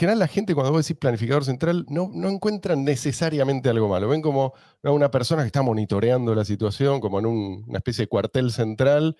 [0.00, 4.08] general la gente cuando vos decís planificador central no, no encuentran necesariamente algo malo.
[4.08, 8.08] Ven como una persona que está monitoreando la situación, como en un- una especie de
[8.08, 9.16] cuartel central.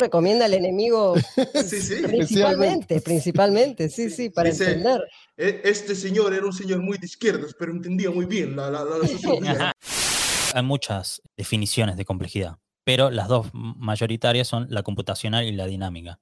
[0.00, 1.14] Recomienda al enemigo
[1.64, 1.94] Sí, sí.
[2.02, 5.00] principalmente, principalmente, sí, sí, para entender.
[5.38, 8.84] E- Este señor era un señor muy de izquierdas, pero entendía muy bien la, la,
[8.84, 9.72] la- la sociología.
[10.54, 16.18] Hay muchas definiciones de complejidad, pero las dos mayoritarias son la computacional y la dinámica.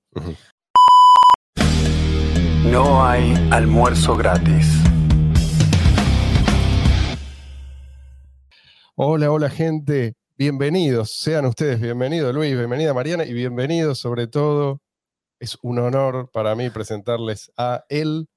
[2.64, 4.66] No hay almuerzo gratis.
[8.96, 14.80] Hola, hola gente, bienvenidos, sean ustedes bienvenidos Luis, bienvenida Mariana y bienvenidos sobre todo.
[15.40, 18.28] Es un honor para mí presentarles a El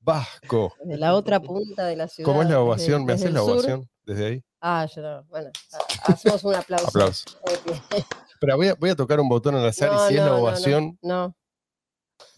[0.00, 0.74] Vasco.
[0.84, 2.24] De la otra punta de la ciudad.
[2.26, 3.04] ¿Cómo es la desde- ovación?
[3.04, 3.50] ¿Me haces la sur.
[3.52, 4.44] ovación desde ahí?
[4.60, 5.24] Ah, yo no.
[5.24, 6.86] Bueno, ha- hacemos un aplauso.
[6.88, 7.38] Aplausos.
[7.42, 8.04] Ok.
[8.40, 10.26] Pero voy a, voy a tocar un botón al azar No, y si es la
[10.26, 11.36] no, no, ovación, No,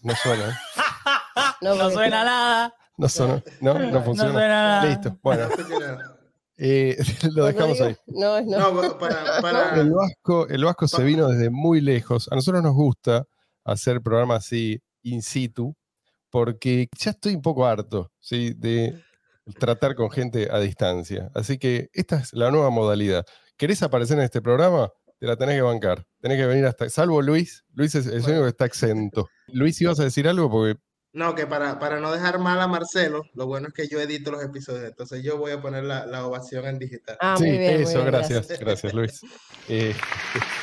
[0.01, 0.49] no, suena.
[0.49, 0.53] ¿eh?
[1.61, 2.73] No, No suena nada.
[2.97, 3.73] No suena, ¿no?
[3.79, 4.31] No No funciona.
[4.31, 4.85] suena nada.
[4.85, 6.19] Listo, bueno, No
[6.57, 6.97] eh,
[7.33, 7.95] lo dejamos ahí.
[8.07, 8.59] No, es no.
[8.59, 12.29] No, para, para, El Vasco, el Vasco se vino desde muy lejos.
[12.31, 13.25] A nosotros nos gusta
[13.63, 15.73] hacer programas así in situ,
[16.29, 18.53] porque ya estoy un poco harto ¿sí?
[18.57, 19.01] de
[19.57, 21.31] tratar con gente a distancia.
[21.33, 23.25] Así que esta es la nueva modalidad.
[23.55, 24.89] ¿Querés aparecer en este programa?
[25.19, 26.05] Te la tenés que bancar.
[26.21, 26.89] Tenés que venir hasta.
[26.89, 27.63] Salvo Luis.
[27.73, 29.27] Luis es el único que está exento.
[29.47, 30.79] Luis, ibas a decir algo porque.
[31.13, 34.31] No, que para, para no dejar mal a Marcelo, lo bueno es que yo edito
[34.31, 37.17] los episodios, entonces yo voy a poner la, la ovación en digital.
[37.19, 37.73] Ah, sí, muy bien.
[37.75, 39.19] muy eso, bien, gracias, gracias, Luis.
[39.71, 39.93] Eh,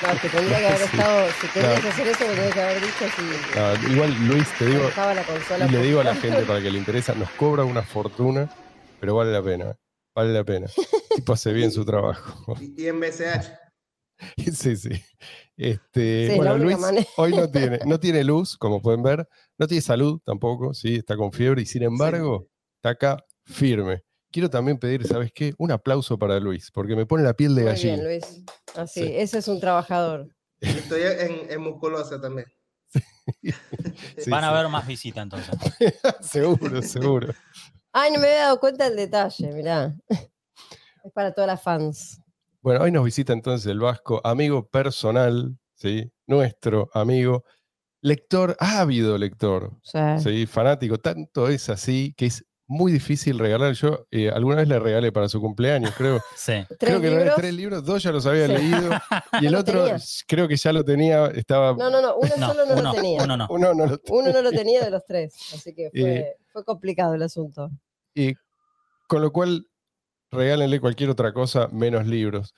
[0.02, 0.84] No, que tendría que haber Sí.
[0.96, 1.80] estado, si tenías No.
[1.82, 3.22] que hacer eso, me tendría que haber dicho si
[3.86, 4.90] no, igual, Luis, te digo,
[5.58, 5.66] la.
[5.66, 8.50] Y le digo a la gente para que le interesa, nos cobra una fortuna,
[8.98, 9.76] pero vale la pena,
[10.12, 10.66] vale la pena.
[11.14, 12.56] Tipo hace bien su trabajo.
[12.60, 13.48] Y, y en BCH.
[14.52, 14.90] Sí, sí.
[15.56, 17.06] Este, Sí, bueno, Luis manera.
[17.16, 19.26] hoy no tiene, no tiene luz, como pueden ver,
[19.58, 24.02] no tiene salud tampoco, sí, está con fiebre y sin embargo está acá firme.
[24.30, 25.54] Quiero también pedir, ¿sabes qué?
[25.56, 27.94] Un aplauso para Luis, porque me pone la piel de Muy gallina.
[27.94, 28.44] bien, Luis.
[28.74, 29.12] Así, Sí.
[29.16, 30.28] ese es un trabajador.
[30.60, 32.46] Estoy en, en musculosa también.
[32.92, 33.00] Sí,
[34.30, 34.54] Van a sí.
[34.56, 35.54] ver más visitas entonces.
[36.20, 37.32] seguro, seguro.
[37.92, 39.94] Ay, no me había dado cuenta del detalle, mirá.
[40.08, 42.20] Es para todas las fans.
[42.66, 46.10] Bueno, hoy nos visita entonces el Vasco, amigo personal, ¿sí?
[46.26, 47.44] Nuestro amigo,
[48.00, 49.70] lector, ávido lector,
[50.20, 50.46] ¿sí?
[50.46, 53.72] Fanático, tanto es así que es muy difícil regalar.
[53.74, 56.18] Yo eh, alguna vez le regalé para su cumpleaños, creo.
[56.36, 56.54] Sí.
[56.68, 57.36] ¿Tres creo que libros?
[57.36, 58.54] tres libros, dos ya los había Sí.
[58.54, 58.90] leído
[59.40, 59.98] y el ¿Lo otro tenía?
[60.26, 61.72] creo que ya lo tenía, estaba...
[61.74, 63.22] No, no, no, uno No, solo no uno, lo tenía.
[63.22, 63.46] uno no.
[63.48, 66.64] Uno no lo Uno no lo tenía de los tres, así que fue, Eh, fue
[66.64, 67.70] complicado el asunto.
[68.12, 68.34] Y
[69.06, 69.68] con lo cual,
[70.30, 72.54] regálenle cualquier otra cosa menos libros.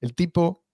[0.00, 0.64] El tipo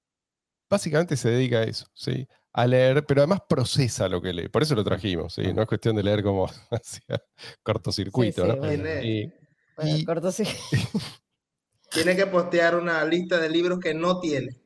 [0.70, 2.26] básicamente se dedica a eso, ¿sí?
[2.52, 4.48] A leer, pero además procesa lo que lee.
[4.48, 5.52] Por eso lo trajimos, ¿sí?
[5.52, 7.22] No es cuestión de leer como hacia
[7.62, 8.62] cortocircuito, Sí, sí, ¿no?
[8.62, 8.82] bueno.
[8.84, 9.32] Tiene, Y-
[9.76, 10.44] Bueno, y- corto sí.
[11.90, 14.56] tiene que postear una lista de libros que no tiene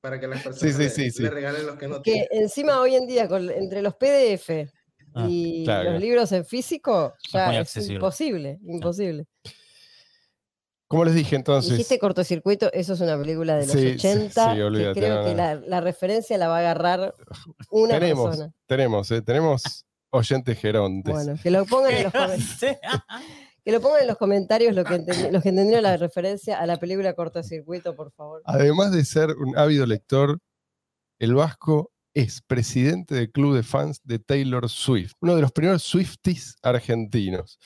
[0.00, 1.22] para que las personas sí, le, sí, sí.
[1.22, 2.28] le regalen los que no Que tiene.
[2.32, 4.70] encima hoy en día, con- entre los PDF
[5.18, 5.92] Ah, y claro.
[5.92, 9.24] los libros en físico, ya es imposible, imposible.
[10.88, 14.54] Como les dije entonces, Dijiste cortocircuito, eso es una película de los Sí, sí, 80,
[14.54, 17.14] sí, olvídate, que creo no, que la, la referencia la va a agarrar
[17.70, 18.52] una tenemos, persona.
[18.66, 19.22] tenemos, ¿eh?
[19.22, 21.12] tenemos oyentes gerontes.
[21.12, 22.66] Bueno, que lo pongan en los, comen- Sí.
[23.64, 24.98] que lo pongan en los comentarios los que,
[25.32, 28.42] los que entendieron la referencia a la película cortocircuito, por favor.
[28.44, 30.38] Además de ser un ávido lector,
[31.18, 35.82] el Vasco es presidente del club de fans de Taylor Swift, uno de los primeros
[35.82, 37.58] Swifties argentinos.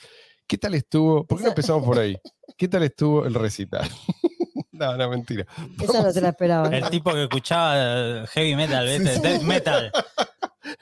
[0.51, 1.25] ¿Qué tal estuvo?
[1.25, 2.17] ¿Por qué no empezamos por ahí?
[2.57, 3.89] ¿Qué tal estuvo el recital?
[4.73, 5.47] no, no, mentira.
[5.81, 6.67] Esa no te la esperaba.
[6.67, 9.07] El tipo que escuchaba eh, heavy metal, ¿viste?
[9.13, 9.21] Sí, sí.
[9.21, 9.91] death metal.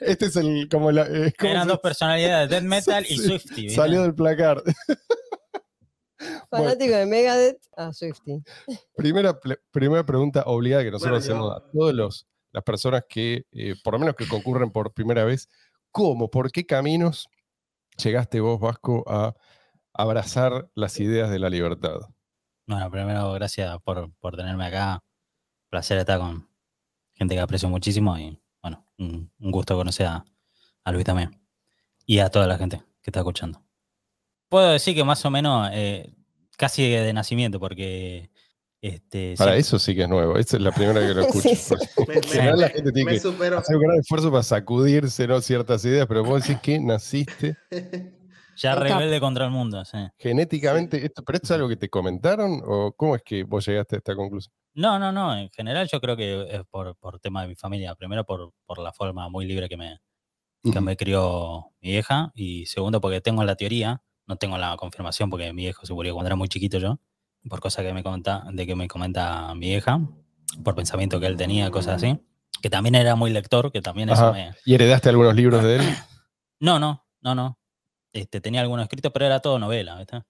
[0.00, 3.70] Este es el como la eh, ¿cómo Eran se- dos personalidades, death metal y Swifty.
[3.70, 4.60] Salió del placar.
[6.50, 8.42] Fanático de Megadeth a Swifty.
[8.96, 9.38] Primera,
[9.70, 13.92] primera pregunta obligada que nosotros Bueno, hacemos a todas los- las personas que, eh, por
[13.94, 15.48] lo menos que concurren por primera vez.
[15.92, 16.28] ¿Cómo?
[16.28, 17.28] ¿Por qué caminos
[18.02, 19.34] llegaste vos, Vasco, a
[19.92, 22.00] abrazar las ideas de la libertad?
[22.66, 25.02] Bueno, primero, gracias por, por tenerme acá.
[25.70, 26.48] Placer estar con
[27.14, 30.24] gente que aprecio muchísimo y, bueno, un, un gusto conocer a,
[30.84, 31.30] a Luis también.
[32.06, 33.62] Y a toda la gente que está escuchando.
[34.48, 36.12] Puedo decir que más o menos eh,
[36.56, 38.30] casi de nacimiento, porque.
[38.82, 40.38] Este, Para eso sí que es nuevo.
[40.38, 41.48] Esta es la primera que lo escucho.
[41.50, 41.74] Sí, sí.
[42.38, 45.40] Me, la gente tiene me que hacer un gran esfuerzo para sacudirse ¿no?
[45.40, 47.56] ciertas ideas, pero vos decís que naciste
[48.56, 49.98] ya rebelde contra el mundo, sí.
[50.18, 51.04] genéticamente.
[51.04, 52.62] Esto, ¿Pero esto es algo que te comentaron?
[52.64, 54.54] ¿O cómo es que vos llegaste a esta conclusión?
[54.74, 55.36] No, no, no.
[55.36, 57.94] En general yo creo que es por, por tema de mi familia.
[57.94, 60.00] Primero por, por la forma muy libre que me,
[60.62, 62.32] que me crió mi vieja.
[62.34, 66.14] Y segundo porque tengo la teoría, no tengo la confirmación porque mi viejo se murió
[66.14, 67.00] cuando era muy chiquito yo,
[67.48, 70.00] por cosas que me comenta, de que me comenta mi vieja,
[70.62, 72.18] por pensamiento que él tenía, cosas así.
[72.62, 75.82] Que también era muy lector, que también eso me, ¿Y heredaste algunos libros de él?
[76.60, 77.59] no, no, no, no.
[78.12, 80.22] Este, tenía algunos escritos, pero era todo novela, ¿viste?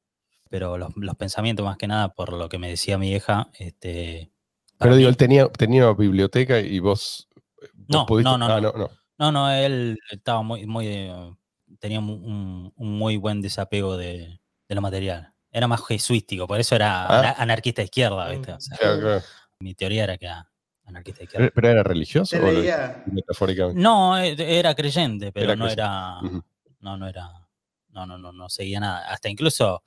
[0.48, 4.30] Pero los, los pensamientos, más que nada, por lo que me decía mi vieja, este.
[4.78, 7.28] Pero digo, mí- él tenía, tenía una biblioteca y vos.
[7.74, 8.72] vos No, pudiste- no, no, ah, no.
[8.72, 8.90] no, no.
[9.18, 11.34] No, no, él estaba muy, muy, eh,
[11.78, 15.32] tenía un, muy buen desapego de, de lo material.
[15.52, 17.18] Era más jesuístico, por eso era Ah.
[17.20, 18.52] ana- anarquista de izquierda, ¿viste?
[18.52, 19.22] O sea, Claro, claro.
[19.60, 20.50] mi teoría era que era
[20.86, 21.50] anarquista izquierda.
[21.54, 23.80] ¿Pero, era religioso Te o metafóricamente?
[23.80, 25.82] No, e- era creyente, pero Era no creyente.
[25.82, 26.20] era.
[26.80, 27.39] No, no era.
[27.92, 29.06] No, no, no, no seguía nada.
[29.08, 29.82] Hasta incluso.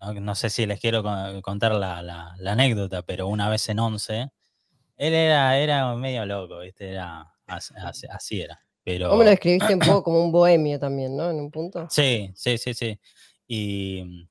[0.00, 3.68] No, no sé si les quiero co- contar la, la- la anécdota, pero una vez
[3.68, 4.30] en once,
[4.96, 6.90] él era, era medio loco, ¿viste?
[6.90, 8.60] Era, así, era.
[8.82, 11.30] Pero, Vos lo describiste un poco como un bohemio también, ¿no?
[11.30, 11.86] En un punto.
[11.90, 12.98] Sí, sí, sí, sí.
[13.46, 14.26] Y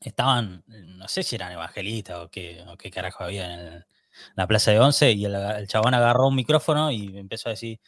[0.00, 3.86] estaban, no sé si eran evangelistas o qué, o qué carajo había en el-
[4.34, 7.78] la plaza de Once y el, el chabón agarró un micrófono y empezó a decir,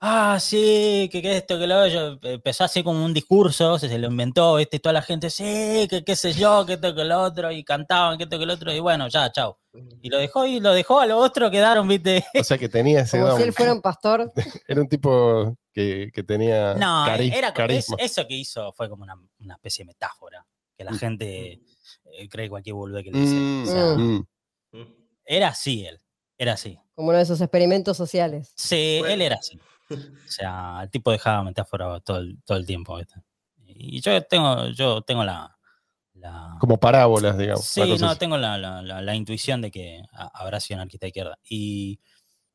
[0.00, 2.18] ah, sí, que, que esto, que lo otro.
[2.22, 4.76] Empezó así como un discurso, se, se lo inventó, ¿viste?
[4.76, 7.64] Y toda la gente, sí, que qué sé yo, que esto, que lo otro, y
[7.64, 9.58] cantaban, que esto, que lo otro, y bueno, ya, chao.
[10.00, 12.24] Y lo dejó y lo dejó, a los otros quedaron, ¿viste?
[12.38, 13.36] O sea que tenía ese Como don.
[13.38, 14.32] si él fuera un pastor.
[14.68, 17.96] Era un tipo que, que tenía No, cari- era, es- carisma.
[18.00, 20.46] eso que hizo fue como una, una especie de metáfora,
[20.78, 20.98] que la Mm.
[20.98, 21.60] gente
[22.18, 23.34] eh, cree cualquier boludo que le dice.
[23.34, 24.26] Mm, O sea, mm.
[25.26, 25.98] Era así él,
[26.38, 26.78] era así.
[26.94, 28.52] Como uno de esos experimentos sociales.
[28.56, 29.58] Sí, él era así.
[29.90, 32.96] O sea, el tipo dejaba metáfora todo el, todo el tiempo.
[32.96, 33.14] ¿viste?
[33.64, 35.56] Y yo tengo, yo tengo la...
[36.14, 37.64] la- Como parábolas, digamos.
[37.64, 38.18] sí, no, así.
[38.18, 41.38] tengo la, la- la- la intuición de que ha- habrá sido anarquista de izquierda.
[41.48, 42.00] Y,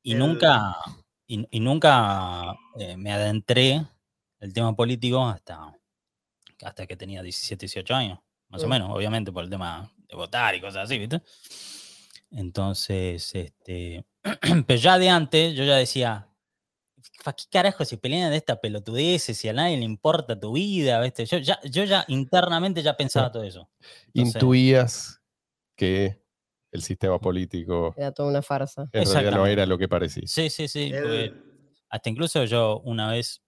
[0.04, 0.75] y El- nunca,
[1.28, 3.86] y, y nunca eh, me adentré
[4.39, 5.72] el tema político hasta,
[6.63, 8.19] hasta que tenía 17, 18 años,
[8.50, 8.69] más o Mm.
[8.69, 11.22] menos, obviamente por el tema de votar y cosas así, ¿viste?
[12.31, 14.06] Entonces, este,
[14.68, 16.28] pero ya de antes yo ya decía,
[17.23, 21.00] ¿para qué carajo se pelean de esta pelotudez si a nadie le importa tu vida?
[21.01, 21.25] ¿viste?
[21.25, 23.69] Yo, ya, yo ya internamente ya pensaba todo eso.
[24.13, 25.21] Entonces- Intuías
[25.75, 26.21] que
[26.71, 28.89] el sistema político Era toda una farsa.
[28.94, 30.23] en realidad no era lo que parecía.
[30.25, 30.91] Sí, sí, sí.
[31.89, 33.41] hasta incluso yo una vez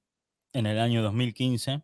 [0.51, 1.81] en el año 2015,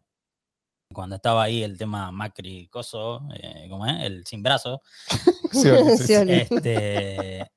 [0.93, 4.01] cuando estaba ahí el tema Macri Coso, eh, ¿cómo es?
[4.01, 4.81] El sin brazo,
[5.51, 7.49] Sí, sí, este,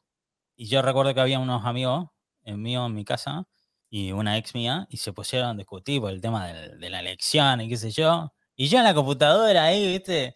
[0.56, 2.08] y yo recuerdo que había unos amigos
[2.44, 3.46] en mío en mi casa
[3.94, 7.00] y una ex mía y se pusieron a discutir por el tema del- de la
[7.00, 8.32] elección y qué sé yo.
[8.56, 10.34] Y yo en la computadora ahí, viste,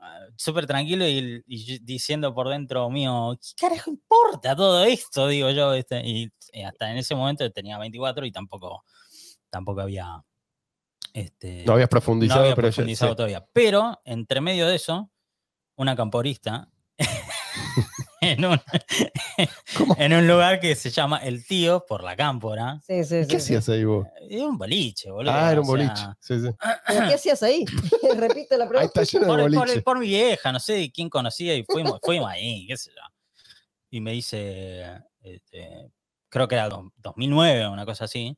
[0.00, 5.26] ah, súper tranquilo y, y diciendo por dentro mío, ¿qué carajo importa todo esto?
[5.26, 6.02] Digo yo, ¿viste?
[6.06, 8.84] Y, y hasta en ese momento tenía 24 y tampoco,
[9.50, 10.22] tampoco había...
[11.12, 13.16] Este, No habías no profundizado, había pero ya- profundizado sí.
[13.16, 13.44] todavía.
[13.52, 15.10] Pero, entre medio de eso,
[15.76, 16.68] una camporista
[18.32, 18.60] en, un,
[19.78, 19.96] ¿Cómo?
[19.98, 22.80] en un lugar que se llama El Tío, por la cámpora.
[22.86, 23.28] Sí, sí, ¿Y sí.
[23.28, 23.54] ¿Qué sí.
[23.54, 24.06] hacías ahí vos?
[24.28, 25.32] Es un boliche, boludo.
[25.32, 26.04] Ah, era un o sea, boliche.
[26.20, 26.48] Sí, sí.
[26.86, 27.64] ¿Pero qué hacías ahí?
[28.16, 29.02] Repito la Ahí pregunta.
[29.02, 29.82] está lleno de Por, por- boliche.
[29.82, 33.02] por mi vieja, no sé de quién conocía y fuimos, fuimos ahí, qué sé yo.
[33.90, 34.84] Y me dice,
[35.22, 35.90] este,
[36.28, 38.36] creo que era do- 2009 o una cosa así,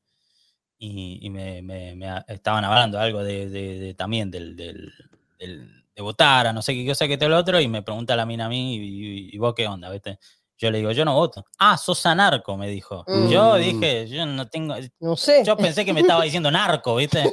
[0.79, 4.93] y, y me, me- me a- estaban hablando algo de, de- de- también del, del-
[5.39, 8.15] del- de votar, a no sé qué cosa que te lo otro, y me pregunta
[8.15, 10.19] la mina a mí, y, y- y vos qué onda, ¿viste?
[10.59, 11.45] Yo le digo, yo no voto.
[11.59, 13.05] Ah, sos anarco, me dijo.
[13.09, 13.61] Y Yo Mm.
[13.61, 15.43] dije, yo no tengo, No sé.
[15.45, 17.25] yo pensé que me estaba diciendo narco, ¿viste?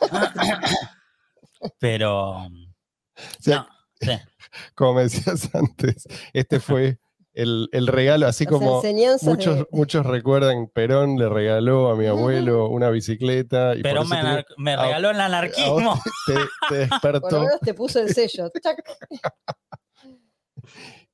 [1.78, 2.48] Pero, O
[3.40, 3.68] sea, no,
[4.00, 4.12] sí.
[4.74, 6.98] como me decías antes, este fue
[7.34, 8.82] el, el regalo, así Las como
[9.22, 13.74] muchos, de- muchos recuerdan, Perón le regaló a mi abuelo una bicicleta.
[13.74, 15.98] Y Pero por me, te- regaló el anarquismo.
[16.26, 17.40] te, te Por lo despertó.
[17.40, 18.50] menos te puso el sello.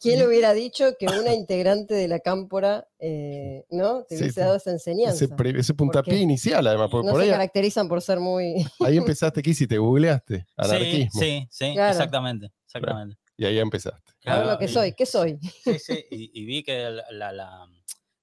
[0.00, 4.04] ¿Quién le hubiera dicho que una integrante de la cámpora eh, ¿no?
[4.04, 4.40] te hubiese sí.
[4.40, 5.24] dado esa enseñanza?
[5.24, 8.64] Ese, ese puntapié Porque inicial, además, porque no por se ahí, caracterizan por ser muy...
[8.84, 9.76] ahí empezaste, ¿qué hiciste?
[9.78, 11.20] Googleaste, Sí, anarquismo.
[11.20, 11.90] sí, sí, Claro.
[11.90, 13.16] exactamente, exactamente.
[13.38, 13.98] Y ahí empezaste.
[14.26, 14.92] A ver Claro, lo que y- soy.
[14.94, 15.38] ¿Qué soy?
[15.64, 17.68] Sí, sí, y, y vi que la, la- la-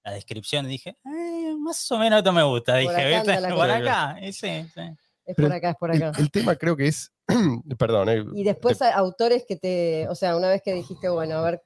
[0.03, 4.31] la descripción dije, "Eh, más o menos esto me gusta, dije, acá Por acá, y
[4.33, 4.81] sí, sí.
[5.25, 6.19] Es Pero por acá, es por El, acá.
[6.19, 7.11] el tema creo que es,
[7.79, 11.37] perdón, eh, Y después hay autores que te, o sea, una vez que dijiste, bueno,
[11.37, 11.63] a ver,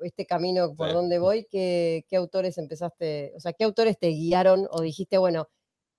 [0.00, 0.94] este camino por Sí.
[0.94, 5.48] dónde voy, ¿qué, qué autores empezaste, o sea, qué autores te guiaron o dijiste, bueno,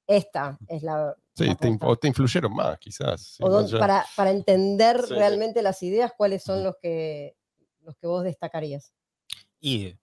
[0.08, 1.16] esta es la...
[1.36, 1.92] sí, te, in- posta"?
[1.92, 3.38] o te influyeron más, quizás.
[3.42, 5.14] O para, para entender Sí.
[5.14, 7.36] realmente las ideas, ¿cuáles son los que,
[7.82, 8.94] los que vos destacarías?
[9.60, 9.96] Y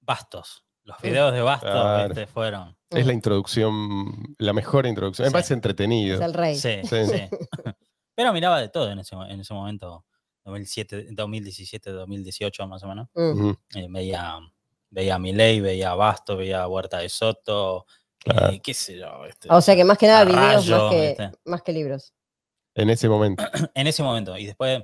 [0.00, 2.08] Bastos, los videos de Bastos Claro.
[2.08, 2.26] ¿viste?
[2.26, 2.76] fueron.
[2.90, 5.24] Es la introducción, la mejor introducción.
[5.26, 5.32] Me Sí.
[5.32, 6.16] parece entretenido.
[6.16, 6.56] Es el rey.
[6.56, 7.06] Sí, Sí.
[7.06, 7.28] sí.
[8.14, 10.04] Pero miraba de todo en ese, en ese momento,
[10.44, 13.08] 2007, 2017, 2018 más o menos.
[13.14, 13.30] Mm.
[13.32, 14.38] Ujú, Eh, veía,
[14.90, 17.86] veía a Milei, veía a Basto, veía a Huerta de Soto,
[18.24, 18.48] Claro.
[18.54, 19.24] eh, qué sé yo.
[19.26, 21.30] este, O sea que más que nada a videos Rayo, más, que, ¿viste?
[21.44, 22.14] más que libros.
[22.74, 23.44] En ese momento.
[23.74, 24.36] en ese momento.
[24.38, 24.82] Y después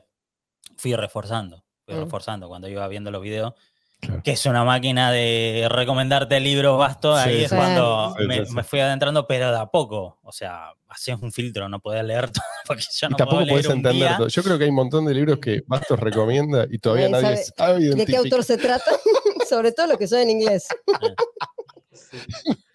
[0.77, 2.01] fui reforzando, fui Mm.
[2.01, 3.55] reforzando cuando iba viendo los videos.
[4.01, 4.23] Claro.
[4.23, 7.21] Que es una máquina de recomendarte libros vastos.
[7.23, 7.57] Sí, Ahí sí, es sí.
[7.57, 10.19] cuando Sí, me, me fui adentrando, pero de a poco.
[10.23, 13.55] O sea, hacías un filtro, no podías leer todo, porque yo Y no tampoco puedo
[13.57, 14.17] leer un entender día.
[14.17, 14.29] todo.
[14.29, 17.37] Yo creo que hay un montón de libros que Bastos recomienda y todavía Nadie nadie
[17.45, 18.91] sabe sabe ¿De qué autor se trata?
[19.49, 20.67] Sobre todo los que son en inglés.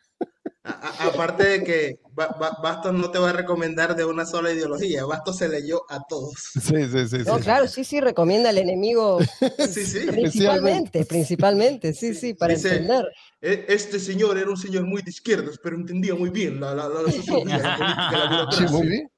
[0.66, 0.72] Sí.
[0.72, 4.26] A- a- aparte de que Ba- Ba- Bastos no te va a recomendar de una
[4.26, 6.34] sola ideología, Bastos se leyó a todos.
[6.62, 7.18] Sí, sí, sí.
[7.26, 7.44] No, sí.
[7.44, 9.20] claro, sí, sí, recomienda al enemigo
[9.70, 10.00] Sí, sí.
[10.08, 13.06] principalmente, principalmente, sí, sí, para Dice- entender.
[13.42, 16.88] E- Este señor era un señor muy de izquierdas, pero entendía muy bien la, la,
[16.90, 19.12] la sociología, la política, la Sí, muy bien.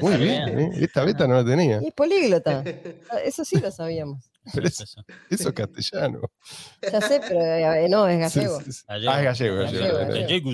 [0.00, 0.58] Muy bien.
[0.58, 0.70] ¿eh?
[0.80, 1.80] Esta beta no la tenía.
[1.82, 2.62] Y es políglota,
[3.24, 4.28] eso sí lo sabíamos.
[4.52, 4.82] Pero Eso,
[5.30, 6.20] eso, es castellano.
[6.90, 8.60] Ya sé, pero eh, no, es Sí, gallego.
[8.60, 8.82] sí, sí.
[8.88, 9.12] Gallego.
[9.12, 9.84] Ah, es gallego, gallego.
[9.98, 10.50] Gallego, gallego.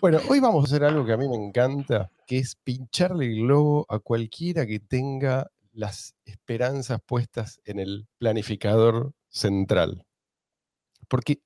[0.00, 3.42] Bueno, hoy vamos a hacer algo que a mí me encanta, que es pincharle el
[3.42, 10.04] globo a cualquiera que tenga las esperanzas puestas en el planificador central.
[11.08, 11.40] Porque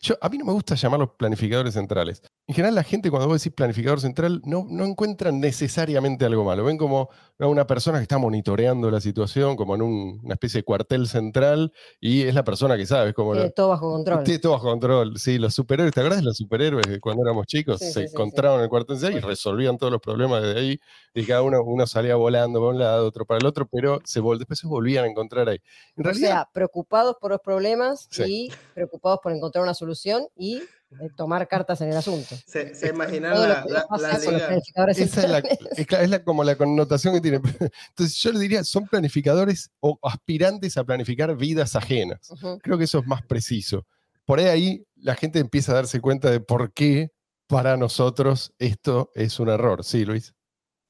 [0.00, 2.22] yo, a mí no me gusta llamarlos planificadores centrales.
[2.46, 6.64] En general, la gente cuando vos decís planificador central no, no encuentran necesariamente algo malo.
[6.64, 10.64] Ven como una persona que está monitoreando la situación, como en un- una especie de
[10.64, 14.24] cuartel central, y es la persona que sabe, como Tiene todo bajo control.
[14.24, 15.16] Tiene todo bajo control.
[15.18, 17.78] Sí, los superhéroes, ¿te acuerdas de los superhéroes de cuando éramos chicos?
[17.78, 18.12] Sí, se sí, sí, sí.
[18.14, 20.80] encontraban en el cuartel central y resolvían todos los problemas desde ahí.
[21.14, 24.20] Y cada uno, uno salía volando para un lado, otro para el otro, pero se
[24.20, 25.58] vol- después se volvían a encontrar ahí.
[25.96, 28.48] En O sea, preocupados por los problemas Sí.
[28.48, 29.89] y preocupados por encontrar una solución
[30.36, 32.34] y eh, tomar cartas en el asunto.
[32.46, 34.48] Se, se imaginan la, la, la liga.
[34.88, 35.38] esa es, la,
[35.76, 37.40] es es como la connotación que tiene.
[37.90, 42.30] Entonces yo le diría, son planificadores o aspirantes a planificar vidas ajenas.
[42.30, 42.58] Ujú.
[42.58, 43.86] Creo que eso es más preciso.
[44.24, 47.12] Por ahí, ahí la gente empieza a darse cuenta de por qué
[47.46, 49.84] para nosotros esto es un error.
[49.84, 50.34] Sí, Luis.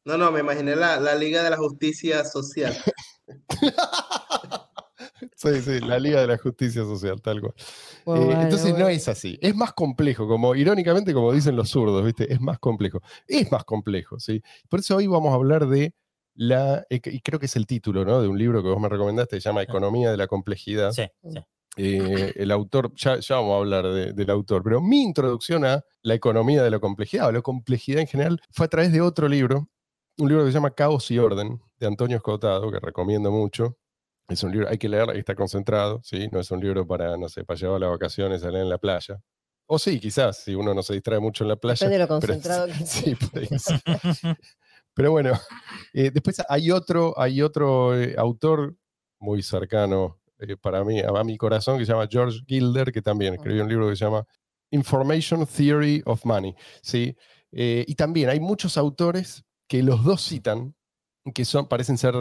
[0.04, 2.76] No, no, me imaginé la, la Liga de la Justicia Social.
[5.34, 7.54] Sí, sí, la Liga de la Justicia Social, tal cual.
[8.16, 9.38] Eh, entonces no es así.
[9.42, 12.32] Es más complejo, como irónicamente, como dicen los zurdos, ¿viste?
[12.32, 13.00] Es más complejo.
[13.26, 14.42] Es más complejo, ¿sí?
[14.68, 15.94] Por eso hoy vamos a hablar de
[16.34, 18.22] la, eh, y creo que es el título, ¿no?
[18.22, 20.92] De un libro que vos me recomendaste, se llama Economía de la Complejidad.
[20.92, 21.38] Sí, sí.
[21.76, 25.84] Eh, el autor, ya, ya vamos a hablar de- del autor, pero mi introducción a
[26.02, 29.28] la economía de la complejidad o la complejidad en general fue a través de otro
[29.28, 29.68] libro,
[30.18, 33.76] un libro que se llama Caos y Orden, de Antonio Escotado, que recomiendo mucho.
[34.30, 36.28] Es un libro, hay que leerlo, está concentrado, ¿sí?
[36.32, 38.78] No es un libro para, no sé, para llevar las vacaciones a leer en la
[38.78, 39.20] playa.
[39.66, 41.88] O sí, quizás, si uno no se distrae mucho en la playa.
[41.88, 43.16] Depende de lo pero- concentrado que sí.
[44.94, 45.32] Pero bueno,
[45.92, 48.76] eh, después hay otro, hay otro eh, autor
[49.20, 53.02] muy cercano eh, para mí, a, a mi corazón, que se llama George Gilder, que
[53.02, 54.24] también escribió un libro que se llama
[54.70, 56.54] Information Theory of Money.
[56.82, 57.16] ¿sí?
[57.52, 60.74] Eh, y también hay muchos autores que los dos citan,
[61.34, 62.14] que son, parecen ser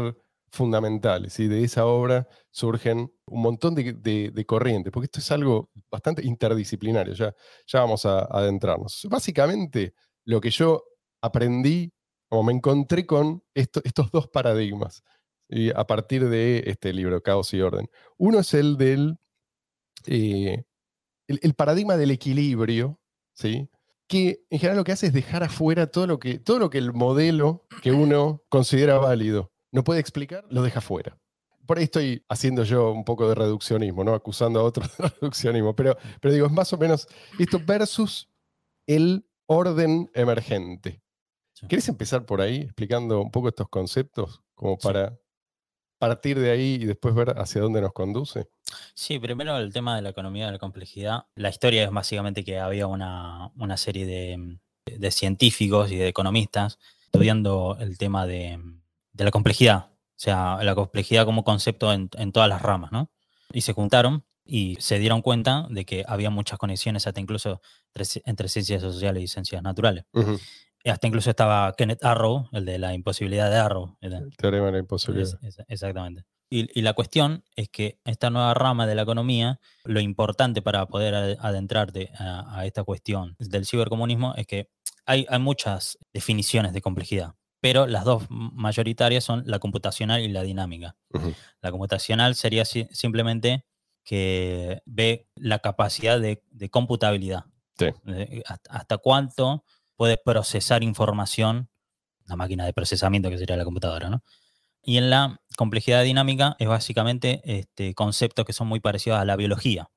[0.51, 1.39] fundamentales.
[1.39, 6.25] Y de esa obra surgen un montón de, de- corrientes, porque esto es algo bastante
[6.25, 7.34] interdisciplinario, ya,
[7.68, 9.08] ya vamos a, adentrarnos.
[9.10, 9.94] Básicamente,
[10.25, 10.84] lo que yo
[11.22, 11.91] aprendí,
[12.29, 15.03] o me encontré con esto- estos dos paradigmas
[15.48, 17.88] y a partir de este libro, Caos y Orden.
[18.18, 19.18] Uno es el del
[20.06, 20.63] eh,
[21.27, 23.00] el, el paradigma del equilibrio,
[23.34, 23.70] ¿sí?
[24.08, 26.79] que en general lo que hace es dejar afuera todo lo que, todo lo que
[26.79, 31.18] el modelo que uno considera válido no puede explicar, lo deja fuera.
[31.66, 34.14] Por ahí estoy haciendo yo un poco de reduccionismo, ¿no?
[34.16, 37.08] Acusando a otros de reduccionismo, pero, pero digo, es más o menos
[37.38, 38.28] esto versus
[38.88, 41.02] el orden emergente.
[41.54, 41.68] Sí.
[41.68, 44.88] ¿Querés empezar por ahí explicando un poco estos conceptos como Sí.
[44.88, 45.20] para
[46.00, 48.48] partir de ahí y después ver hacia dónde nos conduce?
[48.94, 51.26] Sí, primero el tema de la economía de la complejidad.
[51.36, 56.80] La historia es básicamente que había una, una serie de, de científicos y de economistas
[57.04, 58.60] estudiando el tema de,
[59.20, 63.12] de la complejidad, o sea, la complejidad como concepto en, en todas las ramas, ¿no?
[63.54, 68.04] Y se juntaron y se dieron cuenta de que había muchas conexiones, hasta incluso entre,
[68.06, 70.06] ci- entre ciencias sociales y ciencias naturales.
[70.86, 73.98] Hasta incluso estaba Kenneth Arrow, el de la imposibilidad de Arrow.
[74.02, 75.38] el de- El teorema de la imposibilidad.
[75.44, 76.24] es- es- exactamente.
[76.50, 80.86] Y, y la cuestión es que esta nueva rama de la economía, lo importante para
[80.88, 84.70] poder ade- adentrarte a, a esta cuestión del cibercomunismo es que
[85.06, 90.44] hay, hay muchas definiciones de complejidad, pero las dos mayoritarias son la computacional y la
[90.44, 90.96] dinámica.
[91.62, 93.66] La computacional sería si- simplemente
[94.04, 97.46] que ve la capacidad de, de computabilidad.
[97.78, 97.88] Sí.
[98.08, 99.63] Eh, hasta, cuánto
[99.96, 101.70] puede procesar información
[102.25, 104.24] una máquina de procesamiento que sería la computadora, ¿no?
[104.84, 109.36] Y en la complejidad dinámica es básicamente este, conceptos que son muy parecidos a la
[109.36, 109.89] biología.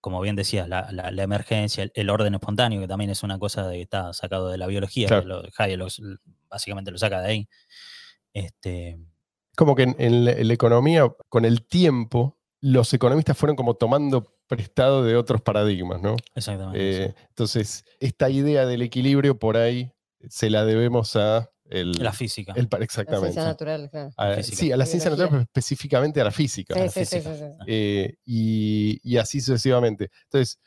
[0.00, 3.38] Como bien decías, la, la- la emergencia, el, el orden espontáneo, que también es una
[3.38, 5.26] cosa de que está sacado de la biología, Claro.
[5.26, 6.00] lo- Hayek los-
[6.48, 7.48] básicamente lo saca de ahí.
[8.32, 8.98] Este,
[9.56, 13.74] Como que en, en la, en la economía, con el tiempo, los economistas fueron como
[13.74, 16.16] tomando prestado de otros paradigmas, ¿no?
[16.34, 17.04] exactamente.
[17.04, 17.24] Eh, sí.
[17.28, 19.92] entonces, esta idea del equilibrio por ahí
[20.28, 22.52] se la debemos a el, La física.
[22.56, 23.28] el pa- La exactamente.
[23.32, 24.10] ciencia natural, claro.
[24.16, 24.56] A- física.
[24.56, 26.74] sí, a la ciencia natural, pero específicamente a la física.
[26.74, 27.34] Sí, la sí, sí, física.
[27.34, 27.64] sí, sí.
[27.66, 30.10] Eh, y, y así sucesivamente.
[30.24, 30.58] Entonces,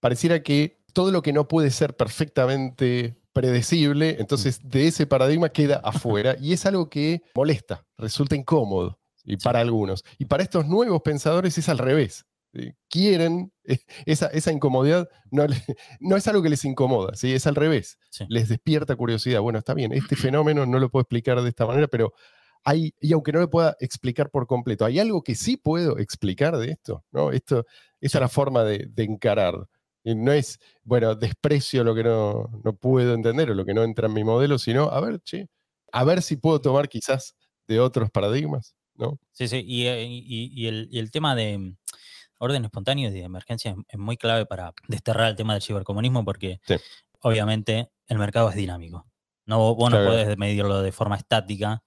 [0.00, 5.76] pareciera que todo lo que no puede ser perfectamente predecible, entonces de ese paradigma queda
[5.82, 10.04] afuera y es algo que molesta, resulta incómodo y para algunos.
[10.18, 12.26] Y para estos nuevos pensadores es al revés.
[12.54, 12.72] ¿Sí?
[12.88, 15.56] Quieren eh, esa, esa incomodidad, no, le-
[16.00, 17.32] no es algo que les incomoda, ¿sí?
[17.32, 17.98] es al revés.
[18.10, 18.24] Sí.
[18.28, 19.40] Les despierta curiosidad.
[19.40, 22.12] Bueno, está bien, este fenómeno no lo puedo explicar de esta manera, pero
[22.64, 26.56] hay, y aunque no lo pueda explicar por completo, hay algo que sí puedo explicar
[26.56, 27.30] de esto, ¿no?
[27.30, 27.66] Esto,
[28.00, 29.54] esa es la forma de, de encarar.
[30.02, 33.84] Y no es, bueno, desprecio lo que no, no puedo entender o lo que no
[33.84, 35.48] entra en mi modelo, sino, a ver, che,
[35.92, 37.34] a ver si puedo tomar quizás
[37.68, 39.18] de otros paradigmas, ¿no?
[39.32, 41.74] Sí, sí, y, eh, y- y el, y el tema de
[42.44, 46.24] orden espontáneo y de emergencia es, es muy clave para desterrar el tema del cibercomunismo
[46.24, 46.76] porque Sí.
[47.20, 49.06] obviamente el mercado es dinámico.
[49.46, 50.10] No, vos no Claro.
[50.10, 51.82] podés medirlo de forma estática,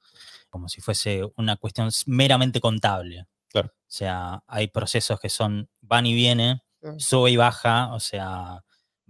[0.49, 3.25] como si fuese una cuestión meramente contable.
[3.49, 3.69] Claro.
[3.69, 6.99] O sea, hay procesos que son van y vienen, Mm.
[6.99, 8.63] sube y baja, o sea,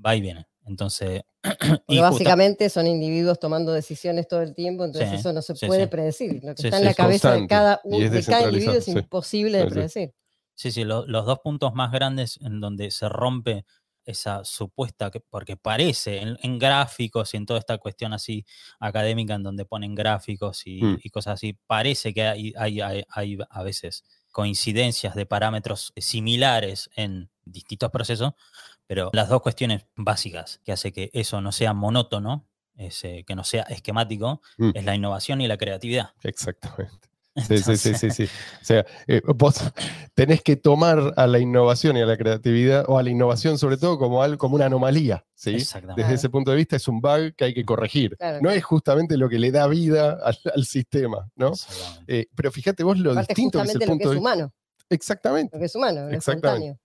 [0.04, 0.46] va y viene.
[0.66, 1.22] Entonces,
[1.88, 5.56] y justa- básicamente son individuos tomando decisiones todo el tiempo, entonces Sí, eso no se
[5.56, 5.88] sí, puede sí.
[5.88, 6.44] predecir.
[6.44, 8.74] Lo que Sí, está sí, en la cabeza de cada, un- es de cada individuo
[8.76, 10.14] es imposible de predecir.
[10.58, 13.64] Sí, sí, lo- los dos puntos más grandes en donde se rompe
[14.06, 18.44] esa supuesta, que, porque parece en, en gráficos y en toda esta cuestión así
[18.80, 21.00] académica en donde ponen gráficos y, Mm.
[21.04, 26.90] y cosas así, parece que hay, hay, hay- hay a veces coincidencias de parámetros similares
[26.96, 28.34] en distintos procesos,
[28.88, 33.36] pero las dos cuestiones básicas que hace que eso no sea monótono, es, eh, que
[33.36, 34.72] no sea esquemático, Mm.
[34.74, 36.12] es la innovación y la creatividad.
[36.24, 37.10] Exactamente.
[37.46, 38.24] Sí, sí, sí, sí, sí.
[38.24, 39.56] O sea, eh, vos
[40.16, 43.78] tenés que tomar a la innovación y a la creatividad, o a la innovación sobre
[43.78, 45.52] todo, como algo, como una anomalía, ¿sí?
[45.56, 46.02] Exactamente.
[46.02, 48.16] Desde ese punto de vista es un bug que hay que corregir.
[48.18, 48.40] Claro.
[48.42, 51.52] No es justamente lo que le da vida al, al sistema, ¿no?
[52.08, 54.14] Eh, pero fíjate vos lo Aparte, distinto que es el justamente lo que punto es
[54.16, 54.54] de humano,
[54.90, 55.56] Exactamente.
[55.56, 56.48] lo que es humano, lo Exactamente.
[56.68, 56.80] espontáneo.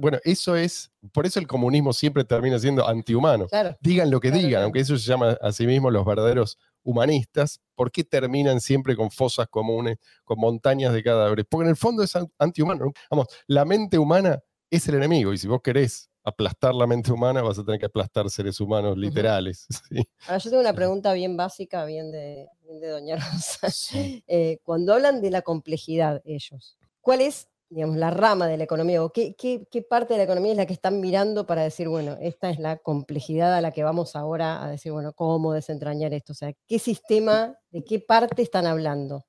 [0.00, 3.46] Bueno, eso es, por eso el comunismo siempre termina siendo antihumano.
[3.46, 4.64] Claro, Digan lo que Claro, digan, claro.
[4.64, 9.10] aunque eso se llama a sí mismo los verdaderos humanistas, ¿por qué terminan siempre con
[9.10, 11.44] fosas comunes, con montañas de cadáveres?
[11.48, 12.84] Porque en el fondo es an- antihumano.
[12.86, 12.92] ¿no?
[13.10, 17.42] Vamos, la mente humana es el enemigo, y si vos querés aplastar la mente humana,
[17.42, 19.66] vas a tener que aplastar seres humanos literales.
[19.90, 20.08] ¿sí?
[20.26, 23.70] Ahora yo tengo una pregunta bien básica, bien de, bien de Doña Rosa.
[23.70, 24.22] Sí.
[24.28, 29.02] Eh, cuando hablan de la complejidad ellos, ¿cuál es, digamos, la rama de la economía
[29.02, 31.88] o qué, qué- qué parte de la economía es la que están mirando para decir,
[31.88, 36.12] bueno, esta es la complejidad a la que vamos ahora a decir, bueno, cómo desentrañar
[36.14, 36.32] esto?
[36.32, 39.24] O sea, ¿qué sistema, de qué parte están hablando?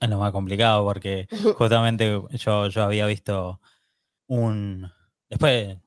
[0.00, 3.60] Es lo más complicado porque justamente yo, yo había visto
[4.26, 4.90] un...
[5.30, 5.78] Después,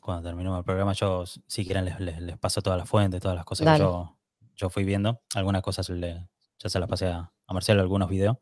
[0.00, 3.36] cuando terminó el programa, yo, si quieren, les, les- les paso todas las fuentes, todas
[3.36, 3.78] las cosas Dale.
[3.78, 4.16] que yo,
[4.56, 5.20] yo fui viendo.
[5.34, 8.38] Algunas cosas le- ya se las pasé a, a Marcelo, algunos videos,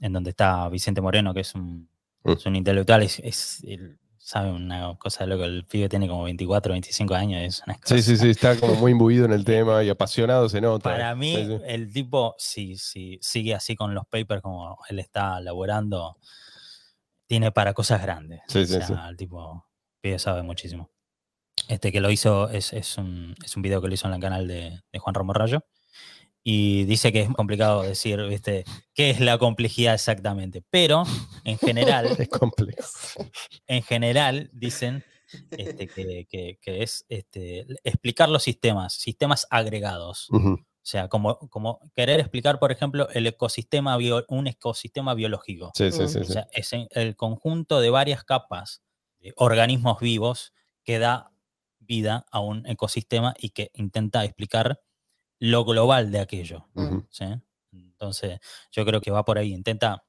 [0.00, 1.88] en donde está Vicente Moreno, que es un,
[2.24, 2.30] Mm.
[2.32, 6.06] es un intelectual, es, es- él sabe una cosa de lo que el pibe tiene
[6.08, 9.32] como 24, 25 años, es una cosa Sí, sí, sí, está como muy imbuido en
[9.32, 10.90] el tema y apasionado se nota.
[10.90, 11.58] para mí, Sí, sí.
[11.64, 16.18] el tipo, si, si sigue así con los papers como él está laborando,
[17.26, 18.40] tiene para cosas grandes.
[18.48, 18.94] Sí, o sí, sea, sí.
[19.08, 19.64] el tipo
[20.00, 20.90] pibe sabe muchísimo.
[21.68, 24.20] Este que lo hizo es, es un, es un video que lo hizo en el
[24.20, 25.64] canal de, de Juan Ramón Rayo.
[26.50, 28.64] Y dice que es complicado decir, ¿viste?
[28.94, 30.62] ¿Qué es la complejidad exactamente?
[30.70, 31.02] Pero,
[31.44, 32.88] en general, Es complejo.
[33.66, 35.04] en general dicen
[35.50, 40.28] este, que, que- que es este, explicar los sistemas, sistemas agregados.
[40.30, 45.72] O sea, como, como querer explicar, por ejemplo, el ecosistema bio- un ecosistema biológico.
[45.74, 46.08] Sí, sí, Mm.
[46.08, 46.18] sí.
[46.20, 46.32] O sí.
[46.32, 48.80] sea, es el conjunto de varias capas
[49.20, 51.30] de organismos vivos que da
[51.78, 54.80] vida a un ecosistema y que intenta explicar
[55.38, 56.66] lo global de aquello.
[57.70, 58.38] Entonces,
[58.70, 59.52] yo creo que va por ahí.
[59.52, 60.04] Intenta,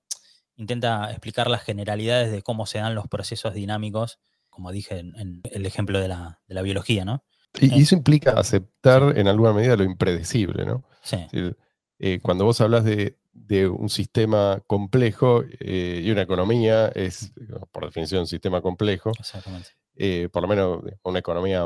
[0.56, 5.42] intenta explicar las generalidades de cómo se dan los procesos dinámicos, como dije en, en
[5.52, 7.24] el ejemplo de la, de la biología, ¿no?
[7.60, 10.84] Y, Eh, eso implica aceptar en alguna medida lo impredecible, ¿no?
[11.02, 11.58] Sí, decir,
[11.98, 17.34] eh, cuando vos hablas de, de un sistema complejo eh, y una economía es,
[17.72, 19.70] por definición, un sistema complejo, exactamente.
[19.96, 21.66] eh, por lo menos una economía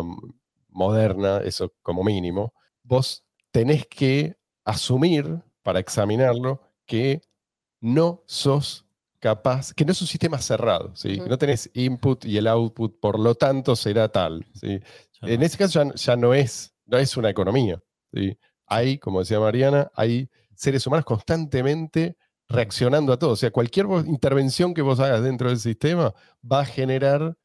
[0.69, 3.22] moderna, eso como mínimo, vos
[3.53, 4.35] tenés que
[4.65, 7.21] asumir, para examinarlo, que
[7.79, 8.85] no sos
[9.19, 10.93] capaz, que no es un sistema cerrado,
[11.27, 14.45] no tenés input y el output, por lo tanto será tal.
[14.61, 14.81] En
[15.21, 15.45] no.
[15.45, 17.81] ese caso ya, ya no, es, no es una economía.
[18.11, 18.37] ¿sí?
[18.65, 22.17] Hay, como decía Mariana, hay seres humanos constantemente
[22.49, 23.31] reaccionando a todo.
[23.31, 26.13] O sea, cualquier intervención que vos hagas dentro del sistema
[26.43, 27.37] va a generar.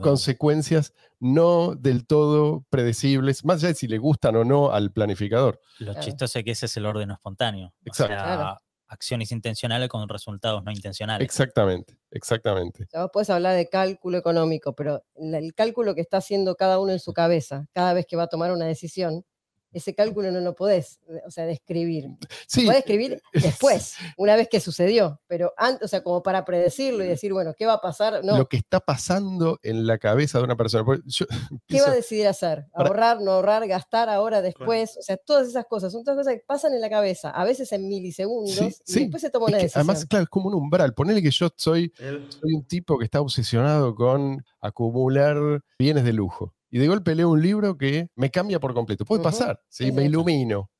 [0.00, 5.60] Consecuencias no del todo predecibles, más allá de si le gustan o no al planificador.
[5.78, 6.04] Lo Claro.
[6.04, 7.68] chistoso es que ese es el orden espontáneo.
[7.68, 8.14] O Exacto.
[8.14, 8.58] sea, Claro.
[8.88, 11.24] acciones intencionales con resultados no intencionales.
[11.24, 12.84] Exactamente, exactamente.
[12.84, 16.78] O sea, vos podés hablar de cálculo económico, pero el cálculo que está haciendo cada
[16.78, 19.24] uno en su cabeza, cada vez que va a tomar una decisión,
[19.72, 22.08] ese cálculo no lo podés, eh, o sea, describir.
[22.46, 27.04] Sí, Podés escribir después, una vez que sucedió, pero antes, o sea, como para predecirlo
[27.04, 28.24] y decir, bueno, ¿qué va a pasar?
[28.24, 30.84] No, lo que está pasando en la cabeza de una persona.
[31.06, 31.26] Yo
[31.66, 32.66] ¿qué va a decidir hacer?
[32.72, 34.96] para- ¿Ahorrar, no ahorrar, gastar ahora, después?
[34.98, 37.72] O sea, todas esas cosas, son todas cosas que pasan en la cabeza, a veces
[37.72, 39.80] en milisegundos, Sí, y sí, después se toma es una que decisión.
[39.80, 40.94] además, claro, es como un umbral.
[40.94, 46.54] Ponele que yo soy soy un tipo que está obsesionado con acumular bienes de lujo.
[46.72, 49.04] Y de golpe leo un libro que me cambia por completo.
[49.04, 49.92] Puede pasar, ¿sí?
[49.92, 50.70] me ilumino.